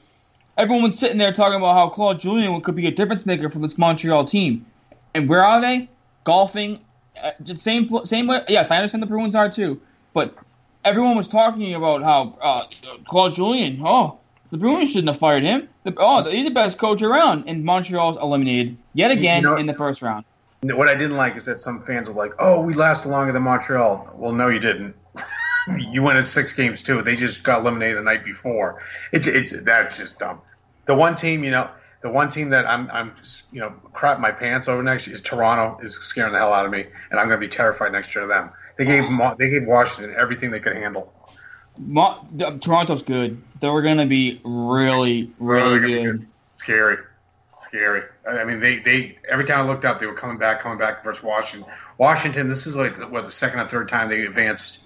[0.57, 3.77] Everyone's sitting there talking about how Claude Julien could be a difference maker for this
[3.77, 4.65] Montreal team.
[5.13, 5.87] And where are they?
[6.23, 6.79] Golfing.
[7.21, 8.43] Uh, same same way.
[8.47, 9.79] Yes, I understand the Bruins are too,
[10.13, 10.35] but
[10.83, 12.65] everyone was talking about how uh,
[13.07, 13.81] Claude Julien.
[13.83, 14.17] Oh,
[14.51, 15.67] the Bruins shouldn't have fired him.
[15.83, 19.73] The, oh, he's the best coach around, and Montreal's eliminated yet again know- in the
[19.73, 20.25] first round.
[20.61, 23.43] what I didn't like is that some fans were like, "Oh, we lasted longer than
[23.43, 24.95] Montreal." Well, no, you didn't.
[25.91, 27.01] you went in six games too.
[27.01, 28.81] They just got eliminated the night before.
[29.11, 30.41] It's it's that's just dumb.
[30.85, 31.69] The one team, you know,
[32.01, 33.13] the one team that I'm I'm
[33.51, 36.65] you know crap my pants over next year is Toronto is scaring the hell out
[36.65, 38.49] of me, and I'm going to be terrified next year of them.
[38.77, 39.05] They gave
[39.37, 41.13] they gave Washington everything they could handle.
[41.79, 42.25] Mo-
[42.61, 43.41] Toronto's good.
[43.59, 46.19] They're going to be really, really Really good.
[46.19, 46.27] good.
[46.57, 46.97] Scary,
[47.59, 48.03] scary.
[48.27, 51.03] I mean, they they every time I looked up, they were coming back, coming back
[51.03, 51.69] versus Washington.
[51.97, 54.79] Washington, this is like what the second or third time they advanced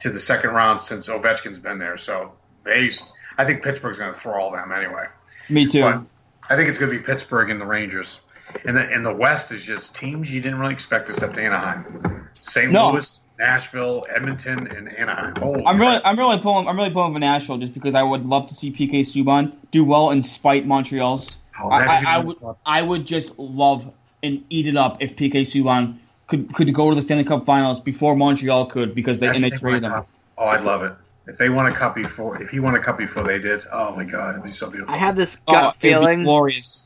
[0.00, 1.96] to the second round since Ovechkin's been there.
[1.98, 2.32] So
[2.64, 2.90] they,
[3.38, 5.06] I think Pittsburgh's going to throw all them anyway.
[5.48, 5.82] Me too.
[5.82, 6.02] But
[6.50, 8.20] I think it's going to be Pittsburgh and the Rangers.
[8.66, 12.70] And the, and the West is just teams you didn't really expect except Anaheim, St.
[12.70, 12.90] No.
[12.92, 15.34] Louis, Nashville, Edmonton, and Anaheim.
[15.36, 16.00] Holy I'm really.
[16.04, 18.70] I'm really pulling, I'm really pulling for Nashville just because I would love to see
[18.72, 21.38] PK Subban do well in spite Montreal's.
[21.60, 25.16] Oh, I, I, I if- would, I would just love and eat it up if
[25.16, 25.96] PK Subban
[26.28, 29.50] could could go to the Stanley Cup Finals before Montreal could because they and Imagine
[29.50, 29.92] they if won traded them.
[29.92, 30.08] cup.
[30.38, 30.92] Oh, I'd love it.
[31.26, 33.96] If they won a cup before, if he won a cup before they did, oh
[33.96, 34.94] my god, it'd be so beautiful.
[34.94, 36.84] I have this Oh, gut it'd feeling glorious.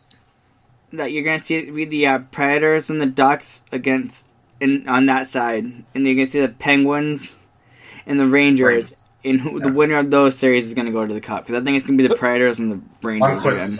[0.92, 4.24] that you're gonna see be the uh, Predators and the Ducks against
[4.60, 7.36] in on that side, and you can see the Penguins
[8.06, 8.94] and the Rangers.
[9.24, 11.64] And who the winner of those series is gonna go to the cup because I
[11.64, 13.76] think it's gonna be the Predators and the Rangers again.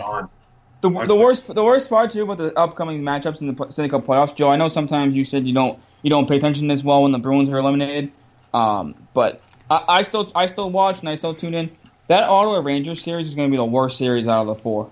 [0.81, 3.89] The, the worst the worst part too about the upcoming matchups in the pl- Stanley
[3.89, 4.49] Cup playoffs, Joe.
[4.49, 7.19] I know sometimes you said you don't you don't pay attention as well when the
[7.19, 8.11] Bruins are eliminated,
[8.53, 11.71] um, but I, I still I still watch and I still tune in.
[12.07, 14.89] That Ottawa Rangers series is going to be the worst series out of the four.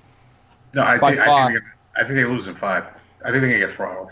[0.74, 1.52] No, I By think, I far.
[1.52, 2.86] think, they, I think they lose in five.
[3.26, 4.12] I think they get throttled.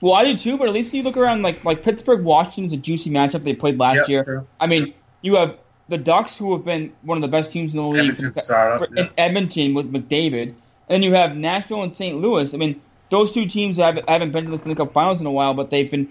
[0.00, 2.76] Well, I do too, but at least you look around like like Pittsburgh Washington's a
[2.76, 4.24] juicy matchup they played last Yep, year.
[4.24, 4.46] true.
[4.60, 5.56] I mean, you have
[5.88, 8.96] the Ducks who have been one of the best teams in the league startup, in
[8.96, 9.08] yeah.
[9.18, 10.54] Edmonton with McDavid, and
[10.88, 12.16] then you have Nashville and St.
[12.16, 12.52] Louis.
[12.54, 15.30] I mean, those two teams haven't, haven't been to the Stanley Cup Finals in a
[15.30, 16.08] while, but they've been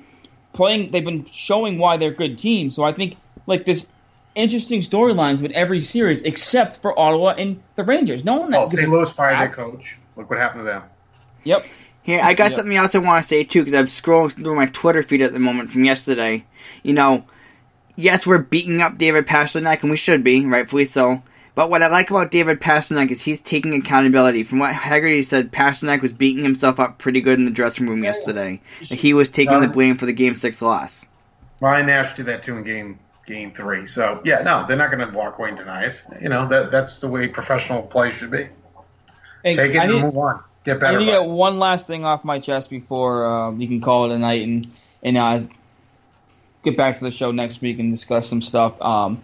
[0.54, 0.92] playing.
[0.92, 2.76] They've been showing why they're good teams.
[2.76, 3.88] So I think like this
[4.36, 8.24] interesting storylines with every series except for Ottawa and the Rangers.
[8.24, 8.54] No one.
[8.54, 8.90] Oh, St.
[8.90, 9.98] Louis fired their coach.
[10.16, 10.84] Look what happened to them.
[11.44, 11.66] Yep.
[12.04, 12.58] Here, I got Yep.
[12.58, 15.34] something else I want to say too, because I'm scrolling through my Twitter feed at
[15.34, 16.46] the moment from yesterday.
[16.84, 17.26] You know,
[17.96, 21.22] yes, we're beating up David Pastrnak, and we should be, rightfully so.
[21.54, 24.44] But what I like about David Pastrnak is he's taking accountability.
[24.44, 28.04] From what Haggerty said, Pastrnak was beating himself up pretty good in the dressing room
[28.04, 28.62] yesterday.
[28.90, 31.06] That he was taking the blame for the Game 6 loss.
[31.60, 33.86] Ryan Nash did that too in game game three.
[33.86, 35.96] So yeah, no, they're not going to walk away and deny it.
[36.20, 38.48] You know that that's the way professional play should be.
[39.44, 40.42] Hey, Take it I and need- move on.
[40.64, 41.00] Get I better.
[41.00, 44.16] need to get one last thing off my chest before uh, you can call it
[44.16, 44.68] a night and
[45.04, 45.42] and uh,
[46.64, 48.80] get back to the show next week and discuss some stuff.
[48.82, 49.24] Um,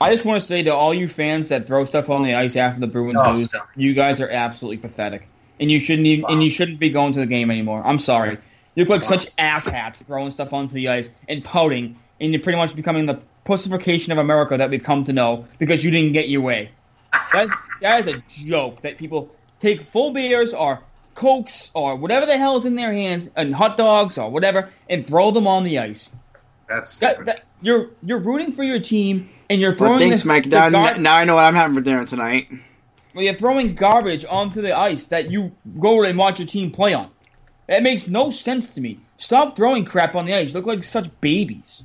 [0.00, 2.56] I just want to say to all you fans that throw stuff on the ice
[2.56, 3.68] after the Bruins Oh, lose, stop.
[3.76, 5.30] you guys are absolutely pathetic,
[5.60, 7.82] and you shouldn't even, and you shouldn't be going to the game anymore.
[7.86, 8.36] I'm sorry,
[8.74, 9.18] you look like Wow.
[9.18, 13.22] such asshats throwing stuff onto the ice and pouting, and you're pretty much becoming the
[13.44, 16.70] pussification of America that we've come to know because you didn't get your way.
[17.32, 19.34] That's that is a joke that people
[19.64, 20.80] take full beers or
[21.14, 25.06] cokes or whatever the hell is in their hands and hot dogs or whatever and
[25.06, 26.10] throw them on the ice.
[26.68, 30.24] That's That, that you're you're rooting for your team and you're Well, throwing thanks, this,
[30.24, 30.44] Mike.
[30.44, 32.48] the Now, gar- now I know what I'm having for dinner tonight.
[33.14, 36.94] Well, you're throwing garbage onto the ice that you go and watch your team play
[36.94, 37.10] on.
[37.68, 38.98] That makes no sense to me.
[39.16, 40.48] Stop throwing crap on the ice.
[40.48, 41.82] You look like such babies.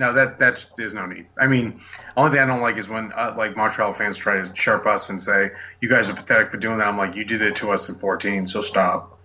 [0.00, 1.26] No, that that's there's no need.
[1.38, 1.78] I mean,
[2.16, 5.10] only thing I don't like is when uh, like Montreal fans try to chirp us
[5.10, 5.50] and say
[5.82, 6.86] you guys are pathetic for doing that.
[6.86, 9.18] I'm like, you did it to us in 14, so stop.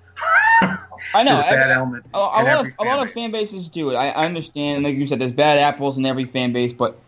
[0.61, 1.34] I know.
[1.34, 2.05] There's I- bad element.
[2.13, 3.95] A, a lot of a lot fan of fan bases do it.
[3.95, 6.99] I, I understand, like you said, there's bad apples in every fan base, but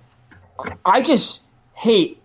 [0.85, 1.41] I just
[1.73, 2.21] hate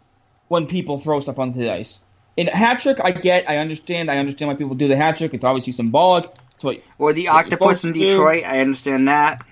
[0.46, 2.02] when people throw stuff onto the ice.
[2.36, 5.16] In a hat trick, I get, I understand, I understand why people do the hat
[5.16, 5.34] trick.
[5.34, 6.26] It's obviously symbolic.
[6.54, 8.06] It's what Or the What octopus in to do.
[8.06, 8.44] Detroit.
[8.44, 9.44] I understand that.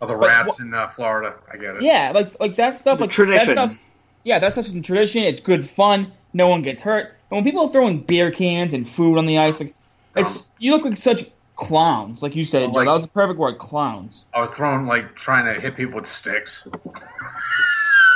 [0.00, 1.34] Oh, the rats wha- in uh, Florida.
[1.52, 1.82] I get it.
[1.82, 2.98] Yeah, like like that stuff.
[2.98, 3.54] The like, tradition.
[3.54, 3.82] That stuff,
[4.24, 5.24] yeah, that's such a tradition.
[5.24, 6.12] It's good fun.
[6.32, 7.16] No one gets hurt.
[7.30, 9.74] And when people are throwing beer cans and food on the ice, like
[10.16, 11.24] it's Um, you look like such
[11.56, 12.22] clowns.
[12.22, 14.24] Like you said, Well, like- that was the perfect word, clowns.
[14.34, 16.66] I was throwing like trying to hit people with sticks.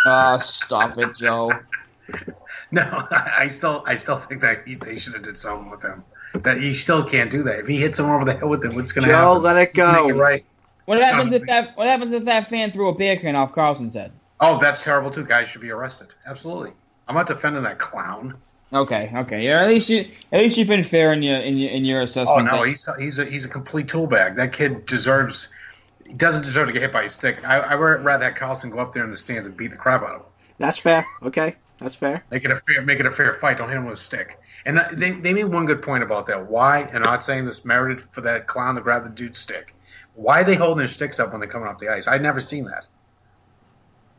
[0.07, 1.51] Ah, stop it, Joe.
[2.71, 6.03] No, I still I still think that he, they should have did something with him.
[6.43, 7.61] That he still can't do that.
[7.61, 9.43] If he hits someone over the head with it, what's going to Joe, happen?
[9.45, 10.09] let it Just make go.
[10.09, 10.45] it right.
[10.85, 11.77] What happens if that?
[11.77, 14.13] What happens if that fan threw a beer can off Karlsson's head?
[14.41, 15.25] Oh, that's terrible too.
[15.25, 16.09] Guys should be arrested.
[16.27, 16.73] Absolutely.
[17.09, 18.37] I'm not defending that clown.
[18.73, 19.45] Okay, okay.
[19.45, 22.01] Yeah, at least you at least you've been fair in your in your in your
[22.03, 22.29] assessment.
[22.29, 22.57] Oh assessment.
[22.57, 24.37] no, he's he's a he's a complete tool bag.
[24.37, 25.49] That kid deserves.
[26.07, 27.39] He doesn't deserve to get hit by a stick.
[27.45, 29.77] I, I would rather have Carlson go up there in the stands and beat the
[29.77, 30.27] crap out of him.
[30.59, 31.07] That's fair.
[31.23, 32.25] Okay, that's fair.
[32.31, 33.59] Make it a fair make it a fair fight.
[33.59, 34.41] Don't hit him with a stick.
[34.67, 36.51] And uh, they they made one good point about that.
[36.51, 36.81] Why?
[36.81, 39.74] And I'm not saying this merited for that clown to grab the dude's stick.
[40.15, 42.07] Why are they holding their sticks up when they're coming off the ice?
[42.07, 42.87] I'd never seen that.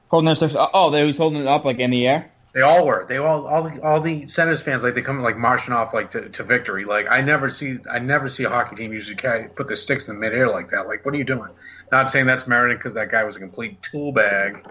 [0.10, 0.56] holding their sticks.
[0.58, 2.30] Oh, they was holding it up like in the air.
[2.54, 3.06] They all were.
[3.10, 6.12] They all all the all the Senators fans like they come like marching off like
[6.12, 6.86] to, to victory.
[6.86, 10.08] Like I never see I never see a hockey team usually carry, put their sticks
[10.08, 10.88] in the midair like that.
[10.88, 11.50] Like what are you doing?
[11.92, 14.66] Not saying that's merited because that guy was a complete tool bag,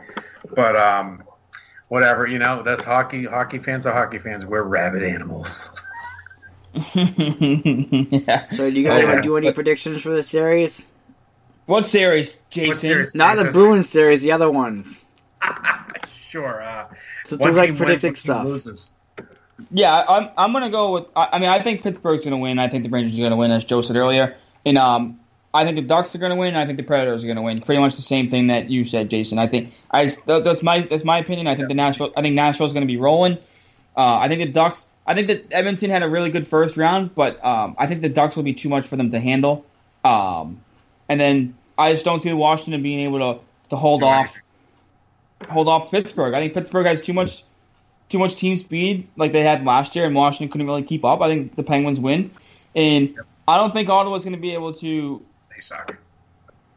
[0.55, 1.23] but um,
[1.89, 2.27] whatever.
[2.27, 3.27] You know that's hockey.
[3.27, 4.47] Hockey fans are hockey fans.
[4.47, 5.69] We're rabid animals.
[6.95, 8.49] yeah.
[8.49, 9.15] So, do you guys Oh, want yeah.
[9.17, 10.85] to do any But- predictions for the series?
[11.67, 12.75] What series, Jason?
[12.75, 13.15] series?
[13.15, 15.01] Not the Bruins series, the other ones.
[16.35, 16.65] Sure.
[16.65, 16.89] Uh,
[17.27, 18.45] Since one we like team predicting stuff.
[18.45, 18.91] Loses.
[19.71, 21.05] Yeah, I'm I'm gonna go with.
[21.15, 22.59] I, I mean, I think Pittsburgh's gonna win.
[22.59, 24.35] I think the Rangers are gonna win, as Joe said earlier.
[24.67, 25.21] And um,
[25.55, 26.57] I think the Ducks are gonna win.
[26.57, 27.61] I think the Predators are gonna win.
[27.61, 29.39] Pretty much the same thing that you said, Jason.
[29.39, 31.47] I think I that's my that's my opinion.
[31.47, 32.13] I think the Nashville.
[32.17, 33.39] I think Nashville's gonna be rolling.
[33.97, 34.89] Uh, I think the Ducks.
[35.07, 38.09] I think that Edmonton had a really good first round, but um, I think the
[38.09, 39.65] Ducks will be too much for them to handle.
[40.03, 40.64] Um,
[41.09, 43.41] and then I just don't see Washington being able to
[43.71, 44.37] to hold off
[45.49, 46.35] hold off Pittsburgh.
[46.35, 47.45] I think Pittsburgh has too much
[48.09, 51.21] too much team speed like they had last year, and Washington couldn't really keep up.
[51.21, 52.31] I think the Penguins win,
[52.75, 55.23] and I don't think Ottawa's going to be able to
[55.55, 55.97] They suck.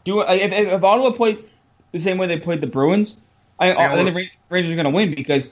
[0.03, 0.29] do it.
[0.29, 1.45] If, if, if Ottawa plays
[1.91, 3.15] the same way they played the Bruins,
[3.59, 5.51] I, I think uh, the Rangers are going to win because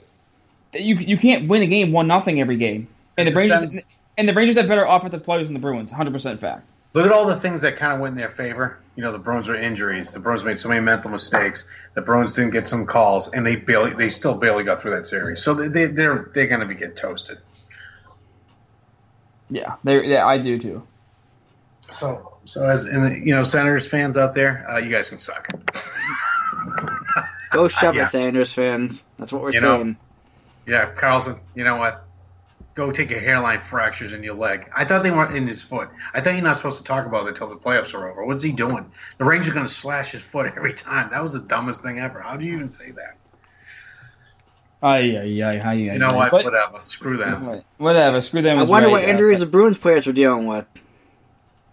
[0.74, 3.78] you you can't win a game one nothing every game, and the Rangers
[4.18, 6.66] and the Rangers have better offensive players than the Bruins, hundred percent fact.
[6.96, 8.78] Look at all the things that kind of went in their favor.
[8.94, 10.12] You know, the Bruins were injuries.
[10.12, 11.66] The Bruins made so many mental mistakes.
[11.94, 15.06] The Bruins didn't get some calls, and they barely, they still barely got through that
[15.06, 15.42] series.
[15.42, 17.36] So they, they, they're they're going to be get toasted.
[19.50, 20.86] Yeah, they yeah, I do too.
[21.90, 25.48] So so as and, you know, Senators fans out there, uh, you guys can suck.
[27.50, 28.06] Go shove Yeah.
[28.06, 29.04] it, Sanders fans.
[29.18, 29.96] That's what we're You know, saying.
[30.66, 31.40] Yeah, Karlsson.
[31.54, 32.05] You know what?
[32.76, 34.70] Go take your hairline fractures in your leg.
[34.76, 35.88] I thought they weren't in his foot.
[36.12, 38.24] I thought you're not supposed to talk about it until the playoffs are over.
[38.24, 38.92] What's he doing?
[39.16, 41.08] The Rangers are going to slash his foot every time.
[41.10, 42.20] That was the dumbest thing ever.
[42.20, 43.16] How do you even say that?
[44.82, 46.16] Ay, ay, ay, ay, ay, You know ay.
[46.16, 46.30] what?
[46.30, 46.80] But- Whatever.
[46.82, 47.62] Screw them.
[47.78, 48.58] Whatever, screw them.
[48.58, 49.10] I wonder right, what yeah.
[49.10, 50.66] injuries the Bruins players are dealing with.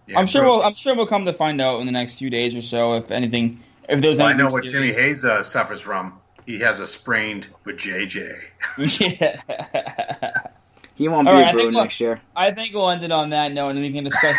[0.06, 0.56] Yeah, I'm sure bro.
[0.56, 2.96] we'll I'm sure we'll come to find out in the next few days or so
[2.96, 4.96] if anything if there's Well, I know what Jimmy serious.
[4.96, 6.18] Hayes uh, suffers from.
[6.46, 8.38] He has a sprained with JJ.
[9.00, 10.46] yeah.
[10.96, 12.20] He won't All be right, I a think Bruin we'll- next year.
[12.36, 14.36] I think we'll end it on that note and we can discuss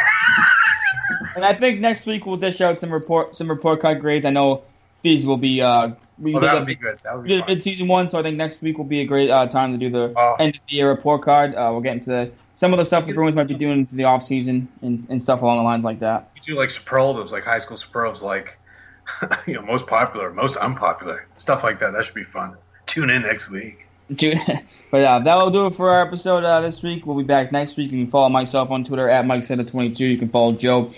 [1.36, 4.26] and I think next week we'll dish out some report some report card grades.
[4.26, 4.64] I know
[5.01, 6.97] these will be uh we Well, did that a would be good.
[7.03, 7.49] That would be did fun.
[7.56, 9.78] mid season one, so I think next week will be a great uh, time to
[9.78, 10.36] do the Oh.
[10.39, 11.53] end of the year report card.
[11.56, 13.95] Uh, we'll get into the, some of the stuff the Bruins might be doing for
[13.95, 16.32] the off season and, and stuff along the lines like that.
[16.38, 18.58] You do like superlatives, like high school superlatives, like
[19.45, 21.91] you know, most popular, most unpopular, stuff like that.
[21.91, 22.56] That should be fun.
[22.86, 23.85] Tune in next week.
[24.14, 24.39] Dude,
[24.91, 27.06] but uh, that will do it for our episode uh, this week.
[27.06, 27.91] We'll be back next week.
[27.91, 29.99] You can follow myself on Twitter at MikeSeta22.
[29.99, 30.91] You can follow Joe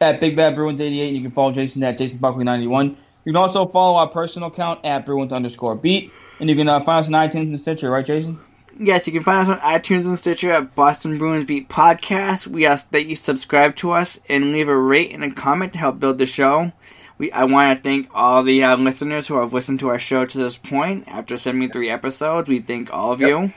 [0.00, 1.08] at Big Bad Bruins88.
[1.08, 2.96] And you can follow Jason at Jason Buckley91.
[3.24, 6.12] You can also follow our personal account at Bruins underscore beat.
[6.40, 8.38] And you can uh, find us on iTunes and Stitcher, right, Jason?
[8.78, 12.46] Yes, you can find us on iTunes and Stitcher at Boston Bruins Beat Podcast.
[12.46, 15.78] We ask that you subscribe to us and leave a rate and a comment to
[15.78, 16.72] help build the show.
[17.18, 20.24] We I want to thank all the uh, listeners who have listened to our show
[20.26, 21.04] to this point.
[21.06, 23.28] After 73 episodes, we thank all of Yep.
[23.28, 23.52] you.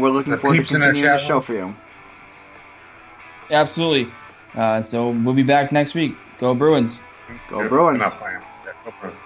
[0.00, 1.74] We're looking The forward to peeps in our continuing the show for you.
[3.50, 4.10] Absolutely.
[4.54, 6.12] Uh, so we'll be back next week.
[6.38, 6.98] Go Bruins.
[7.48, 7.96] Go Bruins.
[7.96, 8.42] Enough, man.
[8.64, 9.16] Yeah, go Bruins.